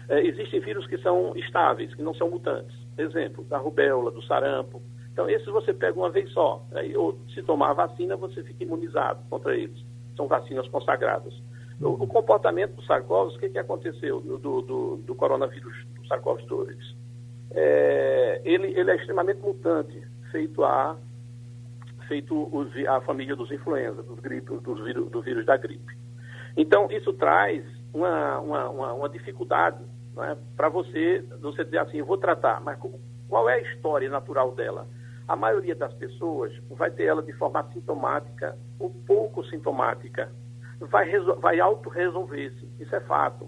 [0.08, 2.74] É, existem vírus que são estáveis, que não são mutantes.
[2.96, 4.82] Exemplo, da rubéola, do sarampo.
[5.18, 6.64] Então, esses você pega uma vez só.
[6.72, 9.84] Aí, ou se tomar a vacina, você fica imunizado contra eles.
[10.16, 11.34] São vacinas consagradas.
[11.80, 16.76] O, o comportamento do SARS-CoV, o que, que aconteceu do, do, do coronavírus, do SARS-CoV-2?
[17.50, 20.00] é, ele, ele é extremamente mutante,
[20.30, 20.96] feito a
[22.06, 25.94] feito os, a família dos influenza, dos gripe, dos vírus, do vírus da gripe.
[26.56, 29.84] Então, isso traz uma, uma, uma, uma dificuldade
[30.18, 32.78] é, para você, você dizer assim, vou tratar, mas
[33.28, 34.86] qual é a história natural dela?
[35.28, 40.32] A maioria das pessoas vai ter ela de forma sintomática ou pouco sintomática.
[40.80, 41.10] Vai,
[41.40, 43.46] vai auto-resolver-se, isso é fato.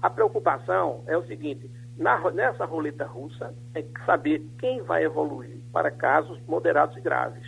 [0.00, 5.90] A preocupação é o seguinte, na, nessa roleta russa é saber quem vai evoluir para
[5.90, 7.44] casos moderados e graves,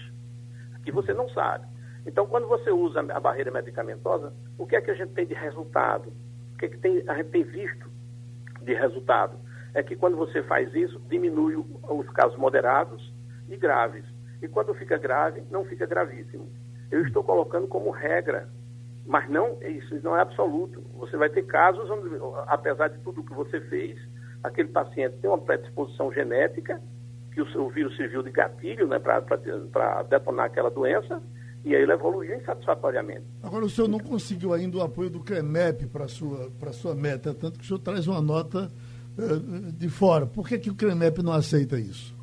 [0.82, 1.66] que você não sabe.
[2.04, 5.34] Então, quando você usa a barreira medicamentosa, o que é que a gente tem de
[5.34, 6.12] resultado?
[6.54, 7.88] O que, é que tem, a gente tem visto
[8.62, 9.38] de resultado?
[9.74, 13.12] É que quando você faz isso, diminui os casos moderados
[13.48, 14.04] e graves.
[14.40, 16.48] E quando fica grave, não fica gravíssimo.
[16.90, 18.48] Eu estou colocando como regra,
[19.06, 20.82] mas não isso não é absoluto.
[20.98, 22.08] Você vai ter casos onde,
[22.46, 23.98] apesar de tudo que você fez,
[24.42, 26.80] aquele paciente tem uma predisposição genética,
[27.32, 31.22] que o, o vírus serviu de gatilho né, para detonar aquela doença,
[31.64, 33.24] e aí ele evoluiu insatisfatoriamente.
[33.42, 37.34] Agora, o senhor não conseguiu ainda o apoio do CREMEP para a sua, sua meta,
[37.34, 38.70] tanto que o senhor traz uma nota
[39.18, 40.26] uh, de fora.
[40.26, 42.17] Por que, que o CREMEP não aceita isso?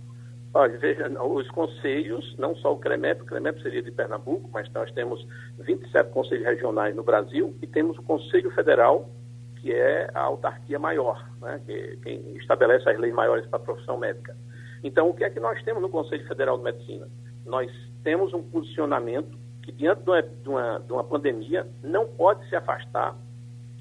[0.58, 4.90] Olha, veja, os conselhos, não só o CREMEP, o CREMEP seria de Pernambuco, mas nós
[4.94, 5.28] temos
[5.60, 9.10] 27 conselhos regionais no Brasil e temos o Conselho Federal
[9.58, 13.98] que é a autarquia maior, né, que, quem estabelece as leis maiores para a profissão
[13.98, 14.38] médica.
[14.82, 17.10] Então, o que é que nós temos no Conselho Federal de Medicina?
[17.46, 17.70] Nós
[18.04, 22.56] temos um posicionamento que, diante de uma, de uma, de uma pandemia, não pode se
[22.56, 23.16] afastar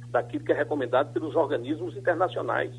[0.08, 2.72] daquilo que é recomendado pelos organismos internacionais.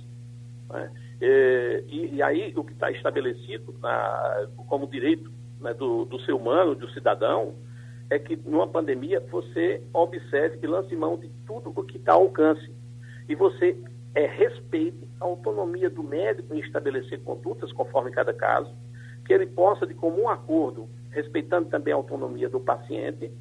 [0.70, 0.92] Né?
[1.22, 6.76] E, e, aí, o que está estabelecido na, como direito né, do, do ser humano,
[6.76, 7.56] do cidadão,
[8.10, 12.24] é que numa pandemia você observe e lance mão de tudo o que está ao
[12.24, 12.72] alcance
[13.28, 13.76] e você
[14.14, 18.74] é, respeite a autonomia do médico em estabelecer condutas conforme cada caso,
[19.26, 23.32] que ele possa, de comum acordo, respeitando também a autonomia do paciente,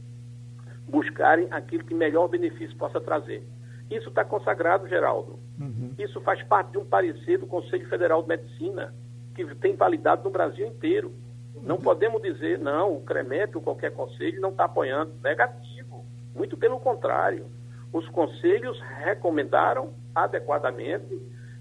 [0.89, 3.43] buscarem aquilo que melhor benefício possa trazer.
[3.91, 5.39] Isso está consagrado, Geraldo.
[5.61, 5.93] Uhum.
[5.99, 8.95] Isso faz parte de um parecer do Conselho Federal de Medicina,
[9.35, 11.13] que tem validade no Brasil inteiro.
[11.63, 15.13] Não podemos dizer, não, o CREMEP ou qualquer conselho não está apoiando.
[15.23, 16.05] Negativo.
[16.35, 17.47] Muito pelo contrário
[17.95, 21.17] os conselhos recomendaram adequadamente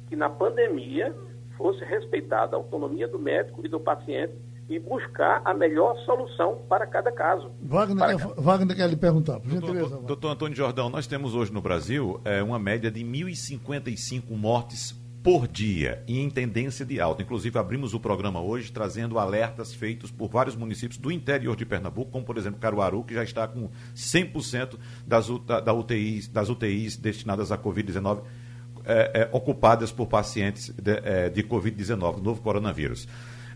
[0.07, 1.15] que na pandemia
[1.55, 4.33] fosse respeitada a autonomia do médico e do paciente
[4.69, 7.51] e buscar a melhor solução para cada caso.
[7.61, 9.97] Wagner, quer, Wagner quer lhe perguntar, por doutor, gentileza.
[10.01, 15.47] Doutor Antônio Jordão, nós temos hoje no Brasil é, uma média de 1.055 mortes por
[15.47, 17.21] dia e em tendência de alta.
[17.21, 22.11] Inclusive, abrimos o programa hoje trazendo alertas feitos por vários municípios do interior de Pernambuco,
[22.11, 25.27] como, por exemplo, Caruaru, que já está com 100% das,
[25.63, 28.23] da UTIs, das UTIs destinadas à Covid-19
[28.85, 33.07] é, é, ocupadas por pacientes de, é, de Covid-19, novo coronavírus.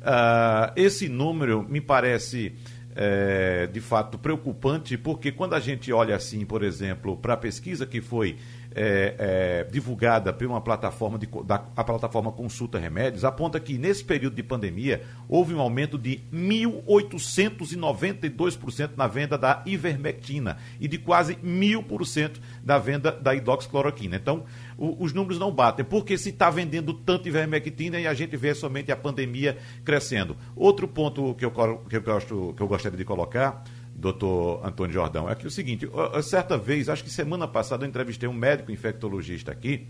[0.08, 2.54] Uh, esse número me parece
[2.96, 7.86] é, de fato preocupante, porque quando a gente olha assim, por exemplo, para a pesquisa
[7.86, 8.38] que foi
[8.78, 14.04] é, é, divulgada por uma plataforma, de, da, a plataforma Consulta Remédios, aponta que nesse
[14.04, 21.34] período de pandemia houve um aumento de 1.892% na venda da ivermectina e de quase
[21.38, 24.16] 1.000% da venda da hidroxicloroquina.
[24.16, 24.46] Então,
[24.78, 28.54] o, os números não batem, porque se está vendendo tanto ivermectina e a gente vê
[28.54, 30.38] somente a pandemia crescendo.
[30.56, 31.52] Outro ponto que eu,
[31.90, 33.64] que eu, gosto, que eu gostaria de colocar
[33.98, 35.90] doutor Antônio Jordão, é que é o seguinte,
[36.22, 39.88] certa vez, acho que semana passada eu entrevistei um médico infectologista aqui,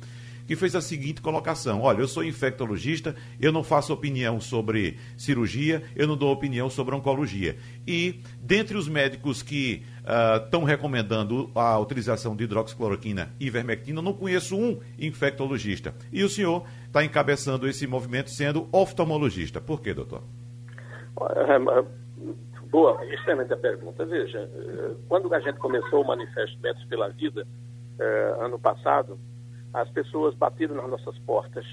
[0.47, 5.83] que fez a seguinte colocação: Olha, eu sou infectologista, eu não faço opinião sobre cirurgia,
[5.95, 7.57] eu não dou opinião sobre oncologia.
[7.85, 9.83] E, dentre os médicos que
[10.45, 15.93] estão uh, recomendando a utilização de hidroxicloroquina e ivermectina, eu não conheço um infectologista.
[16.13, 19.59] E o senhor está encabeçando esse movimento sendo oftalmologista.
[19.59, 20.23] Por quê, doutor?
[22.69, 24.05] Boa, excelente a pergunta.
[24.05, 27.47] Veja, eh, quando a gente começou o Manifesto Médicos pela Vida,
[27.99, 29.17] eh, ano passado,
[29.73, 31.65] as pessoas bateram nas nossas portas,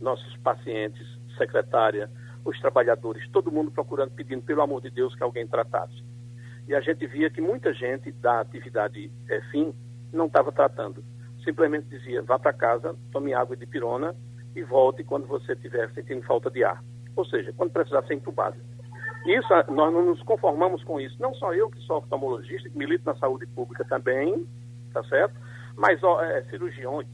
[0.00, 1.06] nossos pacientes,
[1.38, 2.10] secretária,
[2.44, 6.04] os trabalhadores, todo mundo procurando, pedindo, pelo amor de Deus, que alguém tratasse.
[6.68, 9.74] E a gente via que muita gente da atividade é, fim
[10.12, 11.02] não estava tratando.
[11.44, 14.14] Simplesmente dizia, vá para casa, tome água de pirona
[14.54, 16.82] e volte quando você estiver sentindo falta de ar.
[17.14, 18.56] Ou seja, quando precisar ser entubado.
[19.24, 21.16] Isso, nós não nos conformamos com isso.
[21.20, 24.46] Não só eu, que sou oftalmologista, que milito na saúde pública também,
[24.92, 25.34] tá certo?
[25.76, 27.06] Mas ó, é, cirurgiões,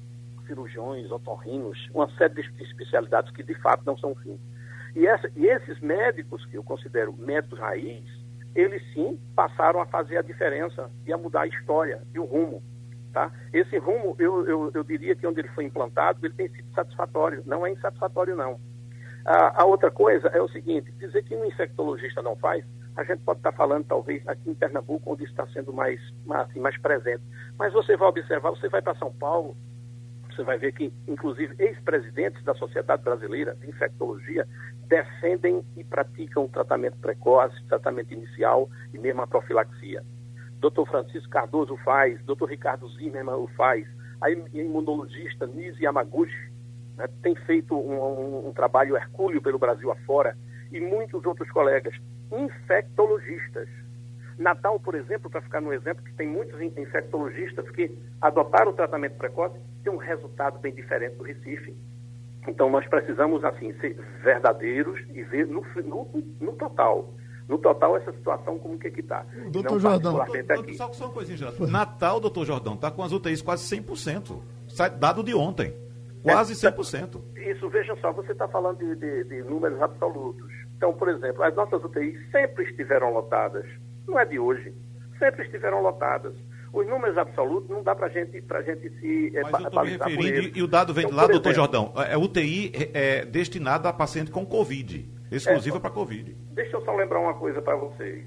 [0.46, 4.38] cirurgiões, otorrinos, uma série de especialidades que de fato não são fim.
[4.94, 8.04] E, essa, e esses médicos, que eu considero médicos raiz,
[8.54, 12.62] eles sim passaram a fazer a diferença e a mudar a história e o rumo.
[13.12, 13.30] Tá?
[13.52, 17.42] Esse rumo, eu, eu, eu diria que onde ele foi implantado, ele tem sido satisfatório.
[17.44, 18.58] Não é insatisfatório, não.
[19.24, 22.64] A, a, outra coisa é o seguinte, dizer que um infectologista não faz,
[22.96, 26.76] a gente pode estar falando talvez aqui em Pernambuco, onde está sendo mais, assim, mais
[26.78, 27.22] presente.
[27.58, 29.56] Mas você vai observar, você vai para São Paulo,
[30.30, 34.46] você vai ver que, inclusive, ex-presidentes da Sociedade Brasileira de Infectologia
[34.88, 40.02] defendem e praticam tratamento precoce, tratamento inicial e mesmo a profilaxia.
[40.58, 40.84] Dr.
[40.88, 42.46] Francisco Cardoso faz, Dr.
[42.46, 43.86] Ricardo Zimmermann o faz,
[44.20, 46.51] a imunologista Nise Yamaguchi
[46.96, 50.36] né, tem feito um, um, um trabalho hercúleo pelo Brasil afora,
[50.70, 51.94] e muitos outros colegas,
[52.30, 53.68] infectologistas.
[54.38, 59.16] Natal, por exemplo, para ficar no exemplo, que tem muitos infectologistas que adotaram o tratamento
[59.16, 61.76] precoce, tem um resultado bem diferente do Recife.
[62.48, 66.08] Então, nós precisamos, assim, ser verdadeiros e ver no, no,
[66.40, 67.14] no total.
[67.48, 69.24] No total, essa situação como que está.
[69.50, 70.14] Doutor Jordão.
[70.14, 74.40] Doutor, só, só uma coisinha, Natal, doutor Jordão, está com as UTIs quase 100%.
[74.98, 75.74] Dado de ontem.
[76.22, 77.20] Quase 100%.
[77.36, 80.50] Isso, veja só, você está falando de, de, de, números absolutos.
[80.76, 83.66] Então, por exemplo, as nossas UTIs sempre estiveram lotadas.
[84.06, 84.72] Não é de hoje.
[85.18, 86.34] Sempre estiveram lotadas.
[86.72, 89.90] Os números absolutos não dá para gente, a gente se é, Mas eu estou me
[89.90, 93.90] referindo, e o dado vem então, lá, doutor Jordão, é, é UTI é, é destinada
[93.90, 96.34] a paciente com Covid, exclusiva é, para Covid.
[96.52, 98.24] Deixa eu só lembrar uma coisa para vocês.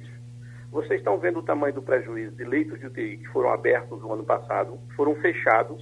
[0.71, 4.13] Vocês estão vendo o tamanho do prejuízo de leitos de UTI que foram abertos no
[4.13, 5.81] ano passado, foram fechados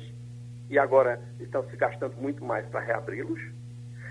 [0.73, 3.39] e agora estão se gastando muito mais para reabri-los.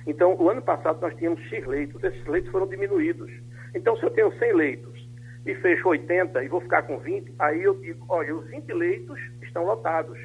[0.07, 3.33] Então, o ano passado nós tínhamos X leitos, esses leitos foram diminuídos.
[3.75, 5.09] Então, se eu tenho 100 leitos
[5.45, 9.19] e fecho 80 e vou ficar com 20, aí eu digo, olha, os 20 leitos
[9.43, 10.17] estão lotados.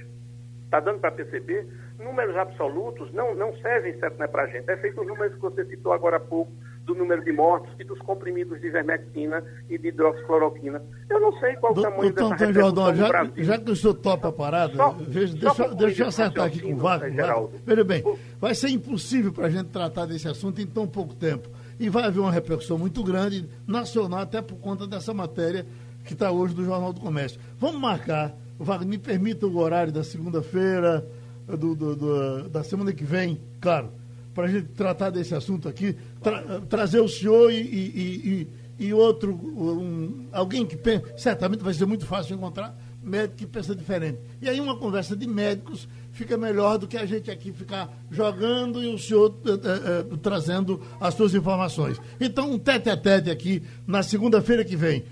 [0.65, 1.67] Está dando para perceber?
[1.97, 4.69] Números absolutos não, não servem certo né, para a gente.
[4.69, 6.51] É feito os números que você citou agora há pouco,
[6.87, 10.81] do número de mortos e dos comprimidos de ivermectina e de hidroxicloroquina.
[11.09, 14.29] Eu não sei qual o tamanho doutor dessa Jordão, já, já que o senhor topa
[14.29, 17.25] a parada, só, veja, só deixa, deixa eu acertar aqui com o Wagner.
[17.65, 18.03] Veja bem,
[18.39, 21.49] vai ser impossível para a gente tratar desse assunto em tão pouco tempo.
[21.77, 25.65] E vai haver uma repercussão muito grande, nacional, até por conta dessa matéria
[26.05, 27.37] que está hoje do Jornal do Comércio.
[27.59, 31.05] Vamos marcar, Wagner, me permita o horário da segunda-feira,
[31.45, 33.91] do, do, da semana que vem, claro
[34.37, 38.47] para a gente tratar desse assunto aqui, tra trazer o senhor e, e,
[38.77, 43.47] e, e outro, um, alguém que pensa, certamente vai ser muito fácil encontrar médico que
[43.47, 44.19] pensa diferente.
[44.39, 48.83] E aí uma conversa de médicos fica melhor do que a gente aqui ficar jogando
[48.83, 51.99] e o senhor uh, uh, trazendo as suas informações.
[52.19, 55.03] Então, um tete a tete aqui na segunda-feira que vem.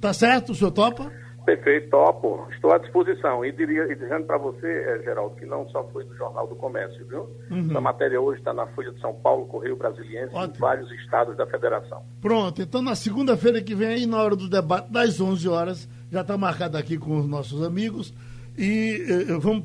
[0.00, 0.52] Tá certo?
[0.52, 1.12] O senhor topa?
[1.44, 2.46] Perfeito, topo.
[2.52, 3.44] Estou à disposição.
[3.44, 6.54] E, diria, e dizendo para você, eh, Geraldo, que não só foi do Jornal do
[6.54, 7.28] Comércio, viu?
[7.50, 7.76] Uhum.
[7.76, 11.46] A matéria hoje está na Folha de São Paulo, Correio Brasiliense, em vários estados da
[11.46, 12.02] federação.
[12.20, 12.62] Pronto.
[12.62, 16.36] Então, na segunda-feira que vem, aí, na hora do debate, das 11 horas, já está
[16.38, 18.14] marcado aqui com os nossos amigos.
[18.56, 19.64] E eh, vamos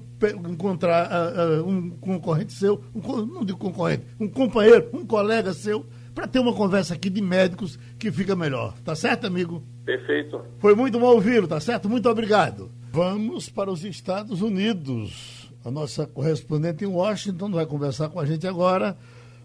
[0.50, 5.86] encontrar uh, uh, um concorrente seu, um, não digo concorrente, um companheiro, um colega seu,
[6.18, 8.74] para ter uma conversa aqui de médicos que fica melhor.
[8.84, 9.64] Tá certo, amigo?
[9.86, 10.44] Perfeito.
[10.58, 11.88] Foi muito bom ouvi-lo, tá certo?
[11.88, 12.72] Muito obrigado.
[12.92, 15.48] Vamos para os Estados Unidos.
[15.64, 18.98] A nossa correspondente em Washington vai conversar com a gente agora,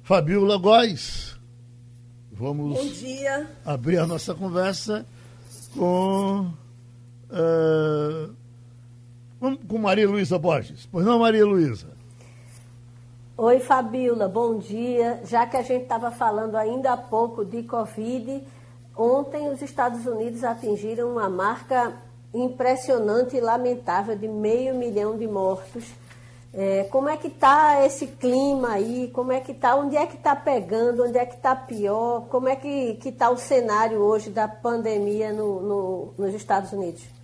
[0.02, 1.38] Fabiola Góes.
[2.32, 3.50] Vamos Bom dia.
[3.66, 5.04] abrir a nossa conversa
[5.76, 6.50] com,
[7.28, 8.34] uh,
[9.68, 10.88] com Maria Luísa Borges.
[10.90, 11.91] Pois não, Maria Luísa?
[13.34, 15.22] Oi, Fabiola, bom dia.
[15.24, 18.46] Já que a gente estava falando ainda há pouco de Covid,
[18.94, 21.94] ontem os Estados Unidos atingiram uma marca
[22.34, 25.82] impressionante e lamentável de meio milhão de mortos.
[26.52, 29.10] É, como é que está esse clima aí?
[29.14, 29.76] Como é que está?
[29.76, 31.02] Onde é que está pegando?
[31.02, 32.26] Onde é que está pior?
[32.28, 37.21] Como é que está o cenário hoje da pandemia no, no, nos Estados Unidos?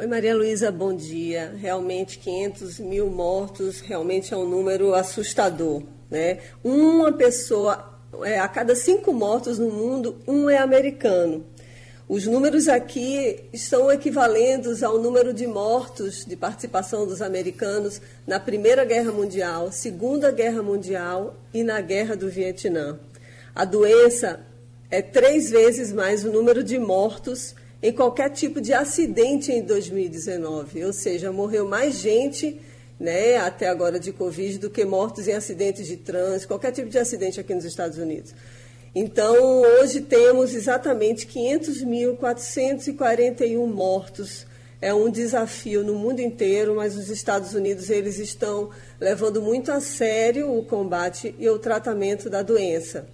[0.00, 1.54] Oi, Maria Luísa, bom dia.
[1.58, 5.82] Realmente, 500 mil mortos realmente é um número assustador.
[6.10, 6.38] Né?
[6.64, 11.44] Uma pessoa, é, a cada cinco mortos no mundo, um é americano.
[12.08, 18.86] Os números aqui estão equivalentes ao número de mortos de participação dos americanos na Primeira
[18.86, 22.98] Guerra Mundial, Segunda Guerra Mundial e na Guerra do Vietnã.
[23.54, 24.40] A doença
[24.90, 30.84] é três vezes mais o número de mortos em qualquer tipo de acidente em 2019,
[30.84, 32.60] ou seja, morreu mais gente
[32.98, 36.98] né, até agora de Covid do que mortos em acidentes de trânsito, qualquer tipo de
[36.98, 38.34] acidente aqui nos Estados Unidos.
[38.94, 44.46] Então, hoje temos exatamente 500.441 mortos.
[44.82, 48.68] É um desafio no mundo inteiro, mas os Estados Unidos eles estão
[48.98, 53.06] levando muito a sério o combate e o tratamento da doença.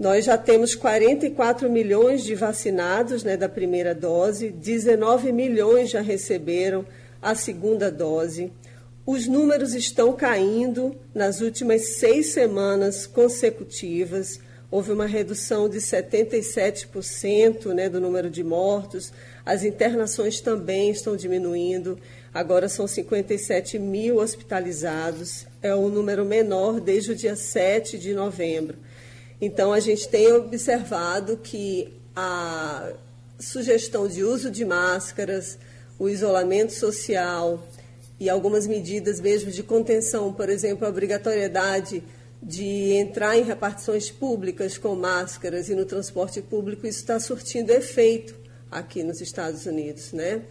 [0.00, 6.86] Nós já temos 44 milhões de vacinados né, da primeira dose, 19 milhões já receberam
[7.20, 8.50] a segunda dose.
[9.04, 14.40] Os números estão caindo nas últimas seis semanas consecutivas.
[14.70, 19.12] Houve uma redução de 77% né, do número de mortos.
[19.44, 21.98] As internações também estão diminuindo.
[22.32, 25.46] Agora são 57 mil hospitalizados.
[25.60, 28.78] É o número menor desde o dia 7 de novembro.
[29.40, 32.92] Então, a gente tem observado que a
[33.38, 35.58] sugestão de uso de máscaras,
[35.98, 37.66] o isolamento social
[38.18, 42.02] e algumas medidas mesmo de contenção, por exemplo, a obrigatoriedade
[42.42, 48.34] de entrar em repartições públicas com máscaras e no transporte público, isso está surtindo efeito
[48.70, 50.42] aqui nos Estados Unidos, né?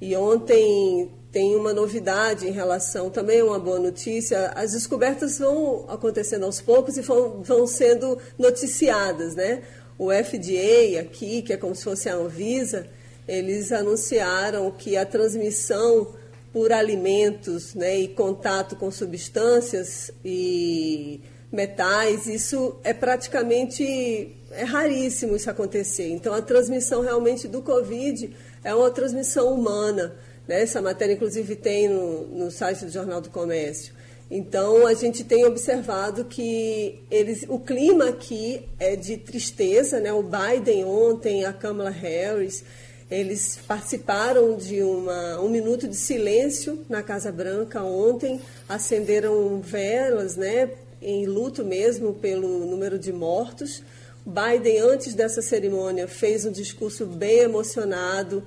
[0.00, 6.44] E ontem tem uma novidade em relação, também uma boa notícia, as descobertas vão acontecendo
[6.44, 9.62] aos poucos e vão, vão sendo noticiadas, né?
[9.98, 12.86] O FDA aqui, que é como se fosse a Anvisa,
[13.26, 16.14] eles anunciaram que a transmissão
[16.52, 21.20] por alimentos né, e contato com substâncias e
[21.52, 26.08] metais, isso é praticamente é raríssimo isso acontecer.
[26.08, 30.14] Então a transmissão realmente do Covid é uma transmissão humana.
[30.46, 30.62] Né?
[30.62, 33.94] Essa matéria, inclusive, tem no, no site do Jornal do Comércio.
[34.30, 40.00] Então, a gente tem observado que eles, o clima aqui é de tristeza.
[40.00, 40.12] Né?
[40.12, 42.64] O Biden ontem, a Kamala Harris,
[43.10, 50.70] eles participaram de uma, um minuto de silêncio na Casa Branca ontem, acenderam velas, né,
[51.00, 53.82] em luto mesmo pelo número de mortos.
[54.26, 58.42] Biden, antes dessa cerimônia, fez um discurso bem emocionado,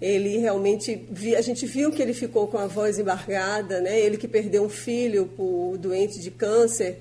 [0.00, 1.06] ele realmente,
[1.36, 4.00] a gente viu que ele ficou com a voz embargada, né?
[4.00, 6.98] Ele que perdeu um filho por doente de câncer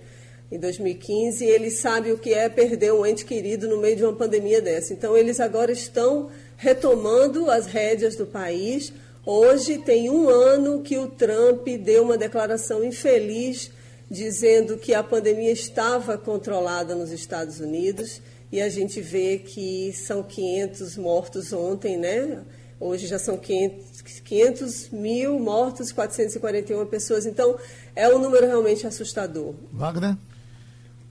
[0.51, 4.13] em 2015, ele sabe o que é perder um ente querido no meio de uma
[4.13, 4.93] pandemia dessa.
[4.93, 8.91] Então, eles agora estão retomando as rédeas do país.
[9.25, 13.71] Hoje tem um ano que o Trump deu uma declaração infeliz
[14.09, 20.23] dizendo que a pandemia estava controlada nos Estados Unidos e a gente vê que são
[20.23, 22.43] 500 mortos ontem, né?
[22.79, 27.25] Hoje já são 500, 500 mil mortos, 441 pessoas.
[27.25, 27.59] Então,
[27.95, 29.53] é um número realmente assustador.
[29.71, 30.17] Wagner?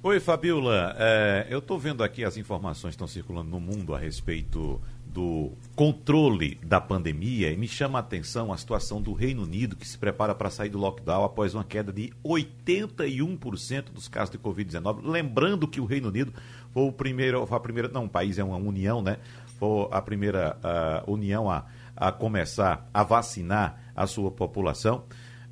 [0.02, 0.96] Oi, Fabiola.
[0.98, 4.80] É, eu estou vendo aqui as informações que estão circulando no mundo a respeito
[5.12, 9.86] do controle da pandemia e me chama a atenção a situação do Reino Unido, que
[9.86, 15.00] se prepara para sair do lockdown após uma queda de 81% dos casos de Covid-19.
[15.02, 16.32] Lembrando que o Reino Unido
[16.72, 19.18] foi o primeiro, foi a primeira, não, um país é uma união, né?
[19.58, 20.56] for a primeira
[21.06, 25.04] união a, a começar a vacinar a sua população.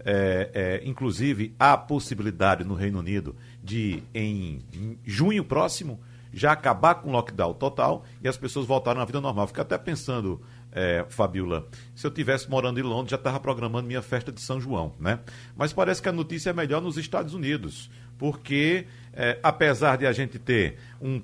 [0.08, 4.60] É, é, inclusive, há possibilidade no Reino Unido de, em
[5.04, 5.98] junho próximo,
[6.36, 9.46] já acabar com o lockdown total e as pessoas voltaram à vida normal.
[9.46, 14.02] Fico até pensando, é, Fabiola, se eu tivesse morando em Londres, já estava programando minha
[14.02, 15.18] festa de São João, né?
[15.56, 20.12] Mas parece que a notícia é melhor nos Estados Unidos, porque é, apesar de a
[20.12, 21.22] gente ter um,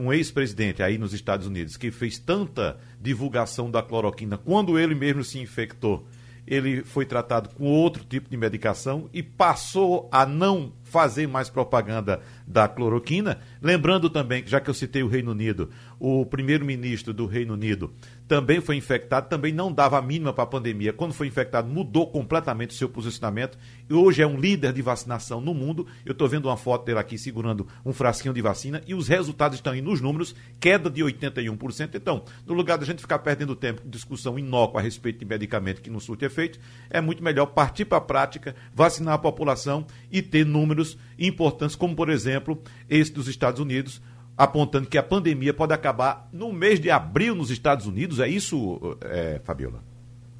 [0.00, 5.22] um ex-presidente aí nos Estados Unidos que fez tanta divulgação da cloroquina quando ele mesmo
[5.22, 6.08] se infectou,
[6.46, 12.20] ele foi tratado com outro tipo de medicação e passou a não fazer mais propaganda
[12.46, 13.40] da cloroquina.
[13.60, 15.68] Lembrando também já que eu citei o Reino Unido,
[15.98, 17.92] o primeiro-ministro do Reino Unido
[18.26, 20.92] também foi infectado, também não dava a mínima para a pandemia.
[20.92, 23.58] Quando foi infectado, mudou completamente o seu posicionamento
[23.88, 25.86] e hoje é um líder de vacinação no mundo.
[26.04, 29.58] Eu estou vendo uma foto dele aqui segurando um frasquinho de vacina e os resultados
[29.58, 31.94] estão aí nos números, queda de 81%.
[31.94, 35.82] Então, no lugar da gente ficar perdendo tempo com discussão inócua a respeito de medicamento
[35.82, 36.58] que não surte efeito,
[36.88, 41.94] é muito melhor partir para a prática, vacinar a população e ter números importantes, como
[41.94, 44.00] por exemplo esse dos Estados Unidos,
[44.36, 48.18] apontando que a pandemia pode acabar no mês de abril nos Estados Unidos.
[48.18, 49.82] É isso, é, Fabiola?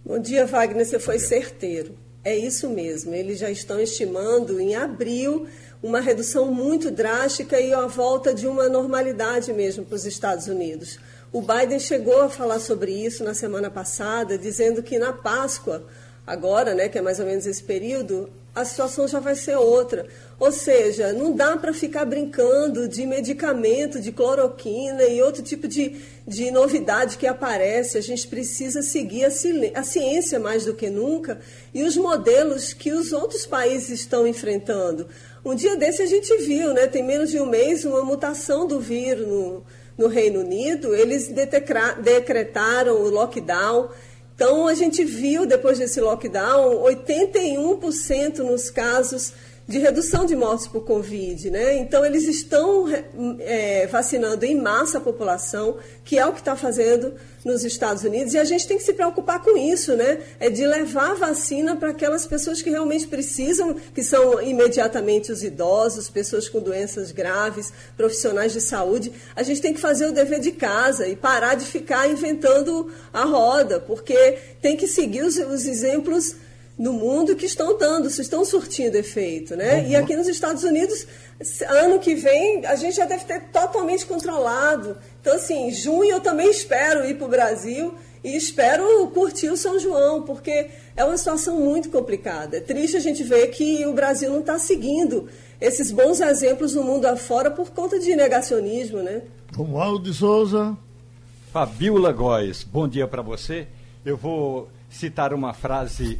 [0.05, 0.84] Bom dia, Wagner.
[0.84, 1.95] Você foi certeiro.
[2.24, 3.14] É isso mesmo.
[3.14, 5.47] Eles já estão estimando em abril
[5.82, 10.99] uma redução muito drástica e a volta de uma normalidade mesmo para os Estados Unidos.
[11.30, 15.84] O Biden chegou a falar sobre isso na semana passada, dizendo que na Páscoa,
[16.26, 20.07] agora, né, que é mais ou menos esse período, a situação já vai ser outra.
[20.39, 25.97] Ou seja, não dá para ficar brincando de medicamento, de cloroquina e outro tipo de,
[26.26, 27.97] de novidade que aparece.
[27.97, 31.41] A gente precisa seguir a, ciência mais do que nunca
[31.72, 35.07] e os modelos que os outros países estão enfrentando.
[35.45, 38.80] Um dia desse a gente viu, né, tem menos de um mês, uma mutação do
[38.80, 39.64] vírus no,
[39.97, 40.95] no Reino Unido.
[40.95, 41.30] Eles
[42.03, 43.89] decretaram o lockdown
[44.35, 49.32] então, a gente viu, depois desse lockdown, 81% nos casos
[49.66, 51.50] de redução de mortes por Covid.
[51.50, 51.76] Né?
[51.78, 52.86] Então, eles estão
[53.40, 58.32] é, vacinando em massa a população, que é o que está fazendo nos Estados Unidos,
[58.32, 60.18] e a gente tem que se preocupar com isso, né?
[60.40, 65.42] É de levar a vacina para aquelas pessoas que realmente precisam, que são imediatamente os
[65.42, 69.12] idosos, pessoas com doenças graves, profissionais de saúde.
[69.36, 73.24] A gente tem que fazer o dever de casa e parar de ficar inventando a
[73.24, 76.36] roda, porque tem que seguir os, os exemplos
[76.76, 79.80] no mundo que estão dando, se estão surtindo efeito, né?
[79.80, 79.88] Uhum.
[79.88, 81.06] E aqui nos Estados Unidos,
[81.68, 84.96] ano que vem, a gente já deve ter totalmente controlado.
[85.20, 87.94] Então, assim, junho eu também espero ir para o Brasil
[88.24, 92.56] e espero curtir o São João, porque é uma situação muito complicada.
[92.56, 95.28] É triste a gente ver que o Brasil não está seguindo
[95.60, 99.22] esses bons exemplos no mundo afora por conta de negacionismo, né?
[99.54, 100.76] Romualdo de Souza.
[101.52, 103.68] Fabiola Góes, bom dia para você.
[104.04, 106.18] Eu vou citar uma frase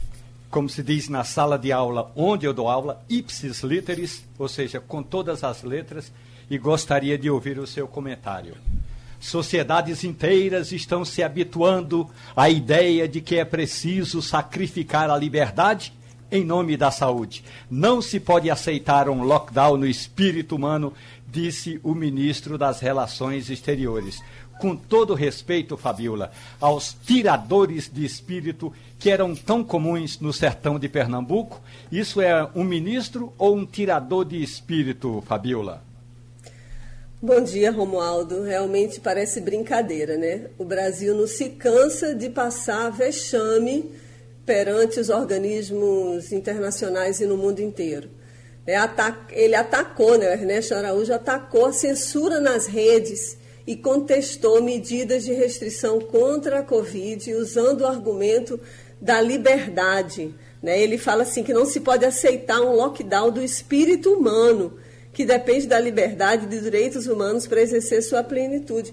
[0.55, 4.78] como se diz na sala de aula onde eu dou aula, ipsis literis, ou seja,
[4.78, 6.12] com todas as letras,
[6.48, 8.55] e gostaria de ouvir o seu comentário.
[9.18, 15.92] Sociedades inteiras estão se habituando à ideia de que é preciso sacrificar a liberdade
[16.30, 17.42] em nome da saúde.
[17.68, 20.92] Não se pode aceitar um lockdown no espírito humano,
[21.26, 24.22] disse o ministro das Relações Exteriores
[24.59, 26.30] com todo respeito, Fabiola,
[26.61, 31.61] aos tiradores de espírito que eram tão comuns no sertão de Pernambuco?
[31.90, 35.82] Isso é um ministro ou um tirador de espírito, Fabiola?
[37.20, 38.42] Bom dia, Romualdo.
[38.42, 40.46] Realmente parece brincadeira, né?
[40.59, 43.90] O Brasil não se cansa de passar vexame
[44.44, 48.11] perante os organismos internacionais e no mundo inteiro.
[48.66, 48.76] É,
[49.30, 50.28] ele atacou, né?
[50.28, 56.62] O Ernesto Araújo atacou a censura nas redes e contestou medidas de restrição contra a
[56.62, 58.61] Covid, usando o argumento
[59.01, 60.35] da liberdade.
[60.62, 60.81] Né?
[60.81, 64.79] Ele fala assim que não se pode aceitar um lockdown do espírito humano,
[65.12, 68.93] que depende da liberdade e de direitos humanos para exercer sua plenitude.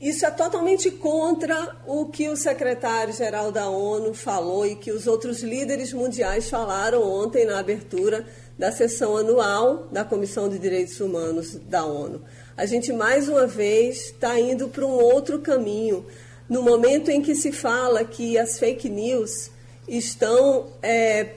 [0.00, 5.42] Isso é totalmente contra o que o secretário-geral da ONU falou e que os outros
[5.42, 8.26] líderes mundiais falaram ontem na abertura
[8.58, 12.22] da sessão anual da Comissão de Direitos Humanos da ONU
[12.56, 16.06] a gente mais uma vez está indo para um outro caminho.
[16.48, 19.50] No momento em que se fala que as fake news
[19.88, 21.30] estão é,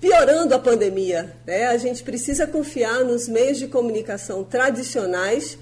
[0.00, 1.66] piorando a pandemia, né?
[1.66, 5.58] a gente precisa confiar nos meios de comunicação tradicionais,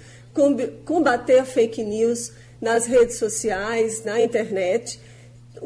[0.85, 5.01] combater a fake news nas redes sociais, na internet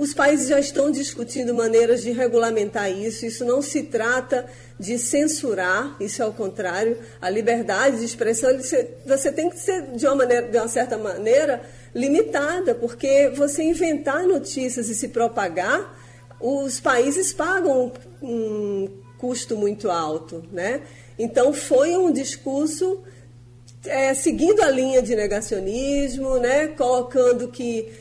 [0.01, 3.27] os países já estão discutindo maneiras de regulamentar isso.
[3.27, 4.47] Isso não se trata
[4.79, 6.97] de censurar, isso é o contrário.
[7.21, 8.51] A liberdade de expressão
[9.05, 11.61] você tem que ser de uma, maneira, de uma certa maneira
[11.95, 15.95] limitada, porque você inventar notícias e se propagar,
[16.41, 17.93] os países pagam
[18.23, 18.89] um
[19.19, 20.81] custo muito alto, né?
[21.19, 23.03] Então foi um discurso
[23.85, 27.93] é, seguindo a linha de negacionismo, né, colocando que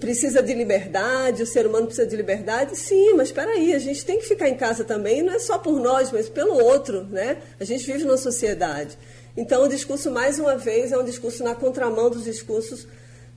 [0.00, 4.04] precisa de liberdade, o ser humano precisa de liberdade, sim, mas espera aí, a gente
[4.04, 7.38] tem que ficar em casa também, não é só por nós, mas pelo outro, né?
[7.58, 8.98] A gente vive numa sociedade.
[9.36, 12.86] Então, o discurso, mais uma vez, é um discurso na contramão dos discursos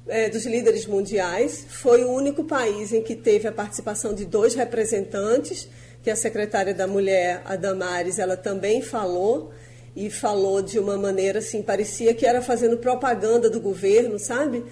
[0.07, 1.65] é, dos líderes mundiais.
[1.69, 5.69] Foi o único país em que teve a participação de dois representantes,
[6.03, 9.51] que a secretária da Mulher, a Damares, ela também falou,
[9.95, 14.65] e falou de uma maneira assim, parecia que era fazendo propaganda do governo, sabe?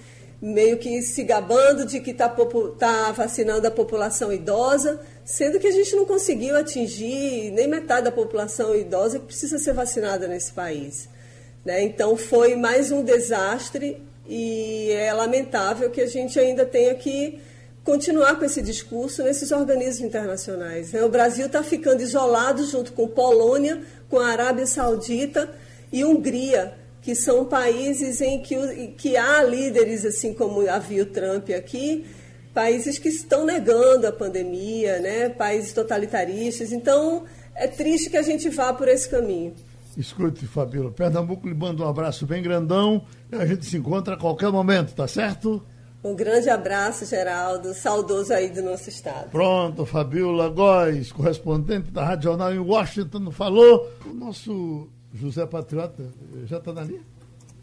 [0.44, 2.28] Meio que se gabando de que está
[2.78, 8.12] tá vacinando a população idosa, sendo que a gente não conseguiu atingir nem metade da
[8.12, 11.08] população idosa que precisa ser vacinada nesse país.
[11.64, 11.82] Né?
[11.84, 17.40] Então foi mais um desastre e é lamentável que a gente ainda tenha que
[17.82, 20.92] continuar com esse discurso nesses organismos internacionais.
[20.92, 21.02] Né?
[21.02, 23.80] O Brasil está ficando isolado junto com Polônia,
[24.10, 25.48] com a Arábia Saudita
[25.90, 31.50] e Hungria que são países em que, que há líderes, assim como havia o Trump
[31.50, 32.06] aqui,
[32.54, 35.28] países que estão negando a pandemia, né?
[35.28, 36.72] países totalitaristas.
[36.72, 37.24] Então,
[37.54, 39.54] é triste que a gente vá por esse caminho.
[39.98, 44.18] Escute, Fabíola, Pernambuco lhe manda um abraço bem grandão e a gente se encontra a
[44.18, 45.62] qualquer momento, tá certo?
[46.02, 49.28] Um grande abraço, Geraldo, saudoso aí do nosso estado.
[49.30, 53.92] Pronto, Fabiola Góes, correspondente da Rádio Jornal em Washington, falou.
[54.06, 56.10] O nosso José Patriota
[56.44, 57.02] já está na linha?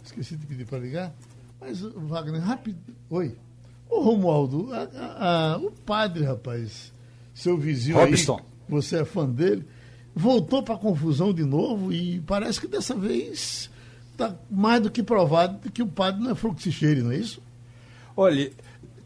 [0.04, 1.14] Esqueci de pedir para ligar.
[1.60, 2.80] Mas, Wagner, rápido.
[3.10, 3.36] Oi.
[3.89, 6.93] Ô, Romualdo, a, a, a, o padre, rapaz,
[7.34, 8.38] seu vizinho Robson.
[8.38, 9.68] aí, você é fã dele,
[10.16, 13.70] voltou para a confusão de novo e parece que dessa vez
[14.12, 17.12] está mais do que provado que o padre não é flor que se cheire, não
[17.12, 17.41] é isso?
[18.16, 18.49] Olha,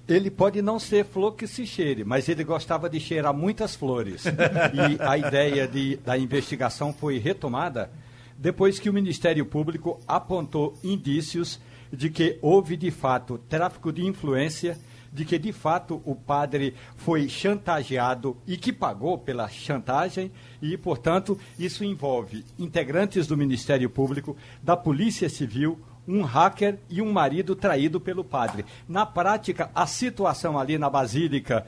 [0.08, 4.24] ele pode não ser flor que se cheire, mas ele gostava de cheirar muitas flores.
[4.72, 7.90] e a ideia de, da investigação foi retomada
[8.38, 11.60] depois que o Ministério Público apontou indícios
[11.92, 14.78] de que houve de fato tráfico de influência,
[15.12, 20.32] de que de fato o padre foi chantageado e que pagou pela chantagem,
[20.62, 27.12] e, portanto, isso envolve integrantes do Ministério Público, da Polícia Civil, um hacker e um
[27.12, 28.66] marido traído pelo padre.
[28.88, 31.66] Na prática, a situação ali na Basílica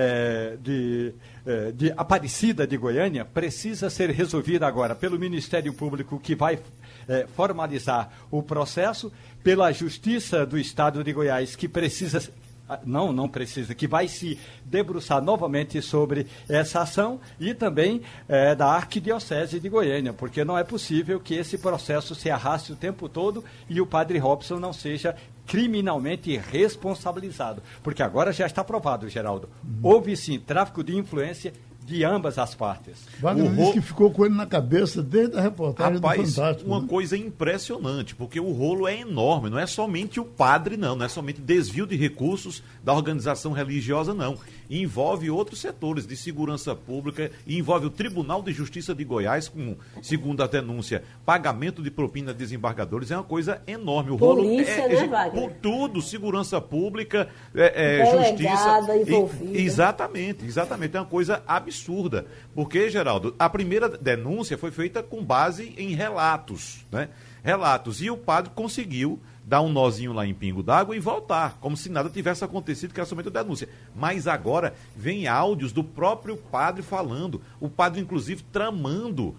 [0.00, 1.12] é, de,
[1.44, 6.58] é, de Aparecida de Goiânia precisa ser resolvida agora pelo Ministério Público, que vai
[7.06, 9.12] é, formalizar o processo,
[9.44, 12.30] pela Justiça do Estado de Goiás, que precisa
[12.66, 18.54] ah, não, não precisa, que vai se debruçar novamente sobre essa ação e também é,
[18.54, 23.08] da Arquidiocese de Goiânia, porque não é possível que esse processo se arraste o tempo
[23.08, 25.16] todo e o padre Robson não seja
[25.50, 27.60] criminalmente responsabilizado.
[27.82, 29.48] Porque agora já está provado, Geraldo.
[29.64, 29.80] Uhum.
[29.82, 31.52] Houve sim tráfico de influência
[31.90, 32.94] de ambas as partes.
[33.18, 36.70] Wagner o disse que ficou com ele na cabeça desde a reportagem Rapaz, do Fantástico.
[36.70, 36.86] Uma né?
[36.88, 41.08] coisa impressionante, porque o rolo é enorme, não é somente o padre, não, não é
[41.08, 44.38] somente desvio de recursos da organização religiosa, não.
[44.70, 50.44] Envolve outros setores de segurança pública envolve o Tribunal de Justiça de Goiás, com, segundo
[50.44, 54.12] a denúncia, pagamento de propina de desembargadores, é uma coisa enorme.
[54.12, 55.56] O rolo Polícia, é, né, é, Wagner?
[55.60, 58.80] tudo, segurança pública, é, é, justiça.
[58.94, 59.58] Envolvida.
[59.58, 60.96] E, exatamente, exatamente.
[60.96, 62.26] É uma coisa absurda absurda.
[62.54, 67.08] Porque, Geraldo, a primeira denúncia foi feita com base em relatos, né?
[67.42, 68.02] Relatos.
[68.02, 71.88] E o padre conseguiu dar um nozinho lá em Pingo d'Água e voltar, como se
[71.88, 73.68] nada tivesse acontecido, que era somente a denúncia.
[73.96, 79.36] Mas agora vem áudios do próprio padre falando, o padre, inclusive, tramando uh,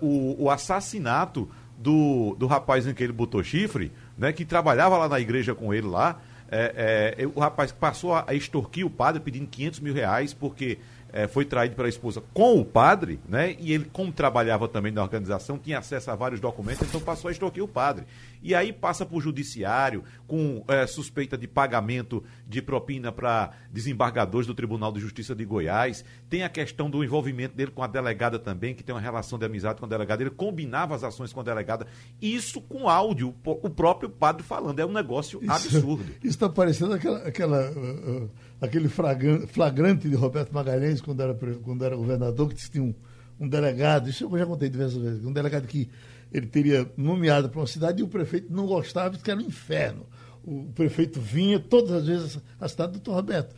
[0.00, 1.48] o, o, assassinato
[1.78, 5.72] do, do rapaz em que ele botou chifre, né, que trabalhava lá na igreja com
[5.72, 6.18] ele lá.
[6.48, 10.78] É, é, o rapaz passou a extorquir o padre pedindo 500 mil reais porque
[11.16, 13.56] é, foi traído pela esposa com o padre, né?
[13.58, 17.32] E ele, como trabalhava também na organização, tinha acesso a vários documentos, então passou a
[17.32, 18.04] extorquir o padre.
[18.42, 24.54] E aí passa por judiciário com é, suspeita de pagamento de propina para desembargadores do
[24.54, 26.04] Tribunal de Justiça de Goiás.
[26.28, 29.46] Tem a questão do envolvimento dele com a delegada também, que tem uma relação de
[29.46, 30.22] amizade com a delegada.
[30.22, 31.86] Ele combinava as ações com a delegada.
[32.20, 34.80] Isso com áudio, o próprio padre falando.
[34.80, 36.04] É um negócio isso, absurdo.
[36.22, 41.84] Isso está parecendo aquela, aquela uh, uh aquele flagrante de Roberto Magalhães, quando era, quando
[41.84, 42.94] era governador, que tinha um,
[43.38, 45.88] um delegado, isso eu já contei diversas vezes, um delegado que
[46.32, 49.44] ele teria nomeado para uma cidade e o prefeito não gostava, disse que era um
[49.44, 50.06] inferno.
[50.44, 53.10] O prefeito vinha todas as vezes à cidade do Dr.
[53.10, 53.54] Roberto.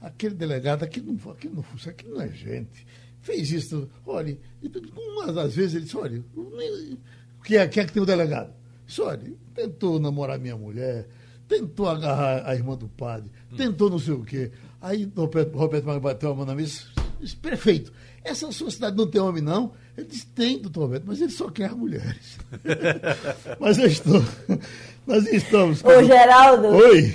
[0.00, 2.86] Aquele delegado, aqui não, aqui não, aqui não é gente.
[3.20, 4.36] Fez isso, olha,
[4.96, 6.22] uma das vezes ele disse, olha,
[7.44, 8.52] quem é, quem é que tem o delegado?
[8.86, 11.06] Disse, olha, tentou namorar minha mulher,
[11.48, 14.50] tentou agarrar a irmã do padre, tentou não sei o quê.
[14.80, 16.82] Aí Roberto, Roberto Magno bateu a mão na mesa
[17.24, 17.92] disse, perfeito.
[18.22, 19.72] essa sua cidade não tem homem, não?
[19.96, 22.38] Ele disse, tem, doutor Roberto, mas ele só quer mulheres.
[23.58, 24.22] mas eu estou.
[25.06, 25.82] Nós estamos.
[25.84, 26.68] Ô, Geraldo.
[26.68, 27.14] Oi.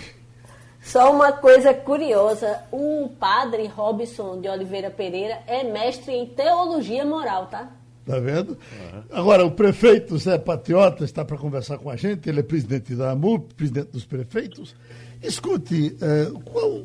[0.82, 7.48] Só uma coisa curiosa: o padre Robson de Oliveira Pereira é mestre em teologia moral,
[7.48, 7.70] tá?
[8.10, 8.54] Tá vendo?
[8.54, 9.04] Uhum.
[9.12, 13.12] Agora, o prefeito Zé Patriota está para conversar com a gente, ele é presidente da
[13.12, 14.76] AMUP, presidente dos prefeitos.
[15.22, 16.82] Escute, é, qual,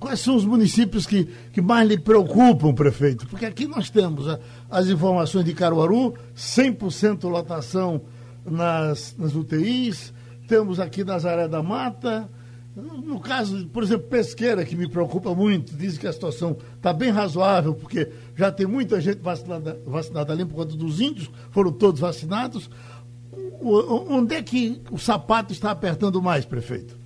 [0.00, 3.24] quais são os municípios que, que mais lhe preocupam, prefeito?
[3.28, 8.00] Porque aqui nós temos a, as informações de Caruaru, 100% lotação
[8.44, 10.12] nas, nas UTIs,
[10.48, 12.28] temos aqui Nazaré da Mata,
[12.76, 17.10] no caso, por exemplo, pesqueira, que me preocupa muito, diz que a situação está bem
[17.10, 22.00] razoável, porque já tem muita gente vacinada, vacinada ali por conta dos índios, foram todos
[22.00, 22.68] vacinados.
[23.62, 26.96] Onde é que o sapato está apertando mais, prefeito?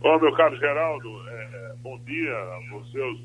[0.00, 2.34] Bom, meu caro Geraldo, é, bom dia
[2.72, 3.20] aos seus.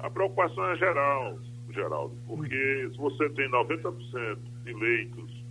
[0.00, 1.38] A preocupação é geral,
[1.70, 5.44] Geraldo, porque se você tem 90% de leitos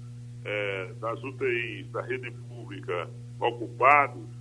[0.43, 3.09] é, das UTIs da rede pública
[3.39, 4.40] ocupados,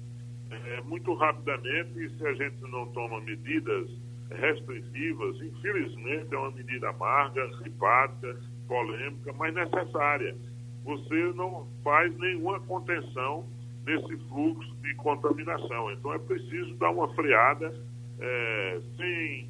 [0.51, 3.88] é, muito rapidamente, se a gente não toma medidas
[4.30, 8.36] restritivas, infelizmente é uma medida amarga, simpática,
[8.68, 10.36] polêmica, mas necessária.
[10.84, 13.46] Você não faz nenhuma contenção
[13.84, 15.90] nesse fluxo de contaminação.
[15.92, 17.74] Então é preciso dar uma freada
[18.20, 19.48] é, sem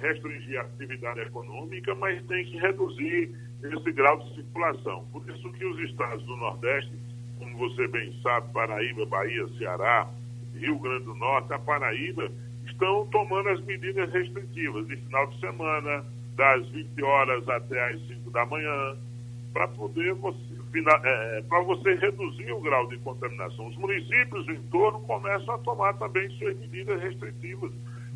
[0.00, 5.06] restringir a atividade econômica, mas tem que reduzir esse grau de circulação.
[5.12, 6.92] Por isso que os estados do Nordeste,
[7.38, 10.10] como você bem sabe, Paraíba, Bahia, Ceará,
[10.58, 12.30] Rio Grande do Norte, a Paraíba,
[12.66, 16.04] estão tomando as medidas restritivas de final de semana,
[16.36, 18.96] das 20 horas até as 5 da manhã,
[19.52, 20.38] para poder você,
[21.04, 23.68] é, para você reduzir o grau de contaminação.
[23.68, 27.72] Os municípios do entorno começam a tomar também suas medidas restritivas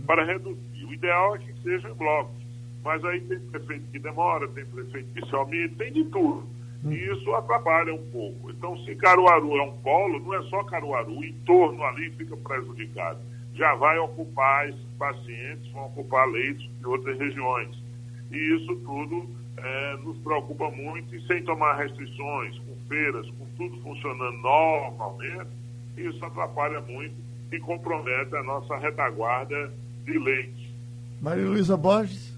[0.06, 0.84] para reduzir.
[0.84, 2.40] O ideal é que seja em blocos.
[2.84, 6.46] Mas aí tem prefeito que demora, tem prefeito que se omite, tem de tudo.
[6.84, 8.50] E isso atrapalha um pouco.
[8.50, 13.18] Então, se Caruaru é um polo, não é só Caruaru, o entorno ali fica prejudicado.
[13.54, 17.68] Já vai ocupar esses pacientes, vão ocupar leitos de outras regiões.
[18.30, 19.28] E isso tudo
[19.58, 25.50] é, nos preocupa muito, e sem tomar restrições, com feiras, com tudo funcionando normalmente,
[25.98, 27.14] isso atrapalha muito
[27.52, 29.70] e compromete a nossa retaguarda
[30.04, 30.70] de leitos.
[31.20, 32.29] Maria Luísa Borges.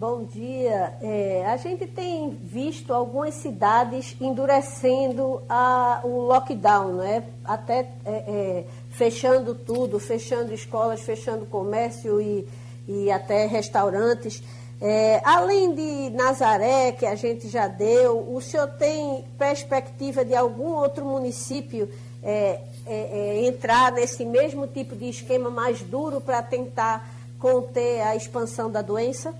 [0.00, 0.94] Bom dia.
[1.02, 7.22] É, a gente tem visto algumas cidades endurecendo a, o lockdown, né?
[7.44, 12.48] até é, é, fechando tudo, fechando escolas, fechando comércio e,
[12.88, 14.42] e até restaurantes.
[14.80, 20.76] É, além de Nazaré, que a gente já deu, o senhor tem perspectiva de algum
[20.76, 21.90] outro município
[22.22, 27.06] é, é, entrar nesse mesmo tipo de esquema mais duro para tentar
[27.38, 29.34] conter a expansão da doença?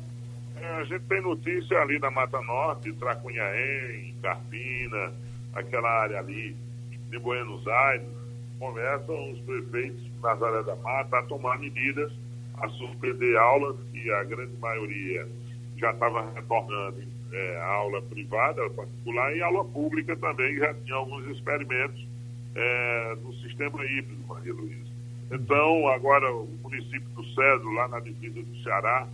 [0.81, 5.13] A gente tem notícia ali da Mata Norte, Tracunhaém, Carpina,
[5.55, 6.57] aquela área ali
[7.11, 8.07] de Buenos Aires,
[8.59, 12.13] começam os prefeitos de Nazaré da Mata a tomar medidas,
[12.55, 15.29] a suspender aulas, que a grande maioria
[15.77, 17.03] já estava retornando
[17.33, 22.07] é, a aula privada, particular, e aula pública também, já tinha alguns experimentos
[22.55, 24.91] é, no sistema híbrido, Maria Luísa.
[25.31, 29.07] Então, agora o município do Cedro, lá na divisa do Ceará,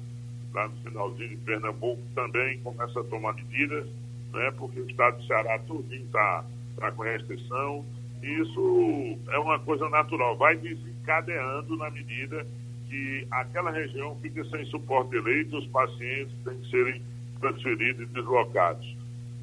[0.52, 3.86] lá no finalzinho de Pernambuco, também começa a tomar medidas,
[4.32, 6.44] né, porque o estado do Ceará tudinho está
[6.76, 7.84] tá com restrição.
[8.22, 12.46] E isso é uma coisa natural, vai desencadeando na medida
[12.88, 17.02] que aquela região fica sem suporte de leito, os pacientes têm que serem
[17.40, 18.96] transferidos e deslocados.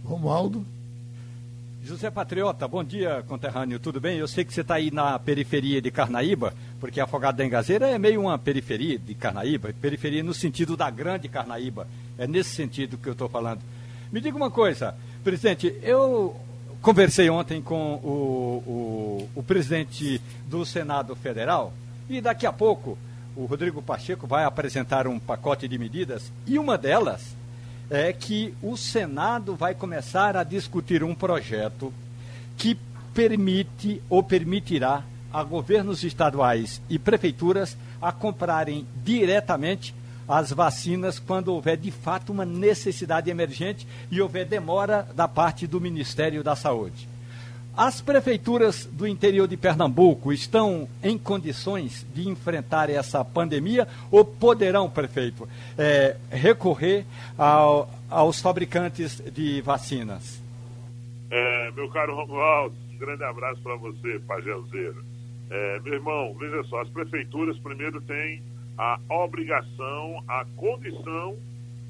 [0.04, 0.66] Romualdo?
[1.84, 4.18] José Patriota, bom dia, conterrâneo, tudo bem?
[4.18, 6.54] Eu sei que você está aí na periferia de Carnaíba,
[6.84, 11.30] porque Afogado da Engazeira é meio uma periferia de Carnaíba, periferia no sentido da grande
[11.30, 13.62] Carnaíba, é nesse sentido que eu estou falando.
[14.12, 16.36] Me diga uma coisa, presidente, eu
[16.82, 18.10] conversei ontem com o,
[18.68, 21.72] o, o presidente do Senado Federal
[22.10, 22.98] e daqui a pouco
[23.34, 27.34] o Rodrigo Pacheco vai apresentar um pacote de medidas e uma delas
[27.90, 31.94] é que o Senado vai começar a discutir um projeto
[32.58, 32.78] que
[33.14, 39.96] permite ou permitirá a governos estaduais e prefeituras a comprarem diretamente
[40.28, 45.82] as vacinas quando houver de fato uma necessidade emergente e houver demora da parte do
[45.82, 47.10] Ministério da Saúde.
[47.76, 54.88] As prefeituras do interior de Pernambuco estão em condições de enfrentar essa pandemia ou poderão,
[54.88, 57.04] prefeito, é, recorrer
[57.36, 60.40] ao, aos fabricantes de vacinas?
[61.32, 65.13] É, meu caro Romualdo, um grande abraço para você, Pagelzeiro.
[65.54, 68.42] É, meu irmão, veja só, as prefeituras primeiro têm
[68.76, 71.38] a obrigação, a condição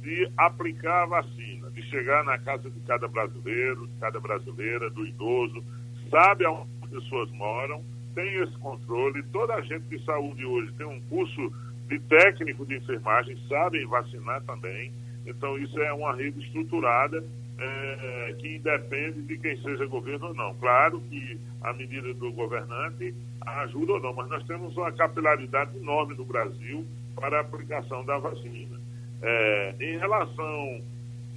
[0.02, 5.08] de aplicar a vacina, de chegar na casa de cada brasileiro, de cada brasileira, do
[5.08, 5.64] idoso,
[6.10, 7.82] sabe aonde as pessoas moram,
[8.14, 9.24] tem esse controle.
[9.32, 11.54] Toda a gente de saúde hoje tem um curso
[11.88, 14.92] de técnico de enfermagem, sabem vacinar também.
[15.26, 17.24] Então, isso é uma rede estruturada
[17.58, 20.54] é, que independe de quem seja governo ou não.
[20.56, 26.16] Claro que a medida do governante ajuda ou não, mas nós temos uma capilaridade enorme
[26.16, 26.86] no Brasil
[27.16, 28.80] para a aplicação da vacina.
[29.22, 30.82] É, em relação,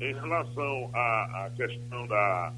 [0.01, 2.53] em relação à, à questão da,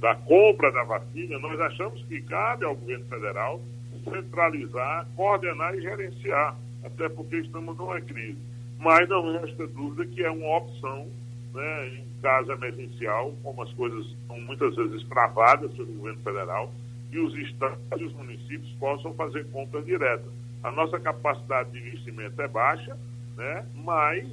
[0.00, 3.60] da compra da vacina, nós achamos que cabe ao governo federal
[4.04, 8.38] centralizar, coordenar e gerenciar, até porque estamos numa crise.
[8.78, 11.08] Mas não resta dúvida que é uma opção,
[11.52, 16.72] né, caso emergencial, como as coisas são muitas vezes travadas pelo governo federal,
[17.10, 20.30] e os estados e os municípios possam fazer compras diretas.
[20.62, 22.96] A nossa capacidade de investimento é baixa,
[23.36, 24.26] né, mas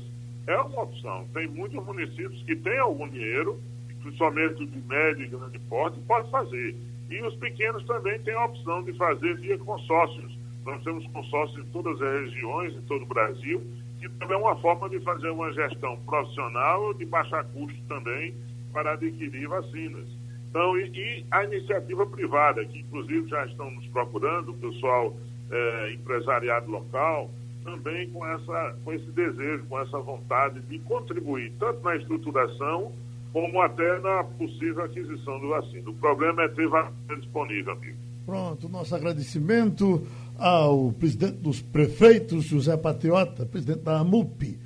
[0.47, 1.27] é uma opção.
[1.33, 3.59] Tem muitos municípios que têm algum dinheiro
[4.05, 6.75] principalmente de médio e grande porte, pode fazer.
[7.09, 10.37] E os pequenos também têm a opção de fazer via consórcios.
[10.63, 13.61] Nós temos consórcios em todas as regiões, em todo o Brasil,
[14.09, 18.35] que também é uma forma de fazer uma gestão profissional de baixar custo também
[18.71, 20.07] para adquirir vacinas.
[20.49, 25.15] Então, e, e a iniciativa privada, que inclusive já estão nos procurando, o pessoal
[25.51, 27.29] é, empresariado local,
[27.63, 32.91] também com, essa, com esse desejo, com essa vontade de contribuir tanto na estruturação
[33.33, 35.89] como até na possível aquisição do vacina.
[35.89, 37.97] O problema é ter vacina disponível, amigo.
[38.25, 40.01] Pronto, nosso agradecimento
[40.37, 44.59] ao presidente dos prefeitos, José Patriota, presidente da AMUP,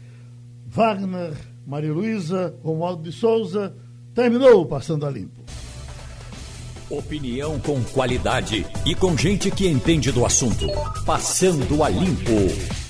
[0.68, 1.34] Wagner,
[1.66, 3.74] Maria Luísa, Romualdo de Souza.
[4.14, 5.42] Terminou Passando a Limpo.
[6.90, 10.66] Opinião com qualidade e com gente que entende do assunto.
[11.06, 12.89] Passando a Limpo.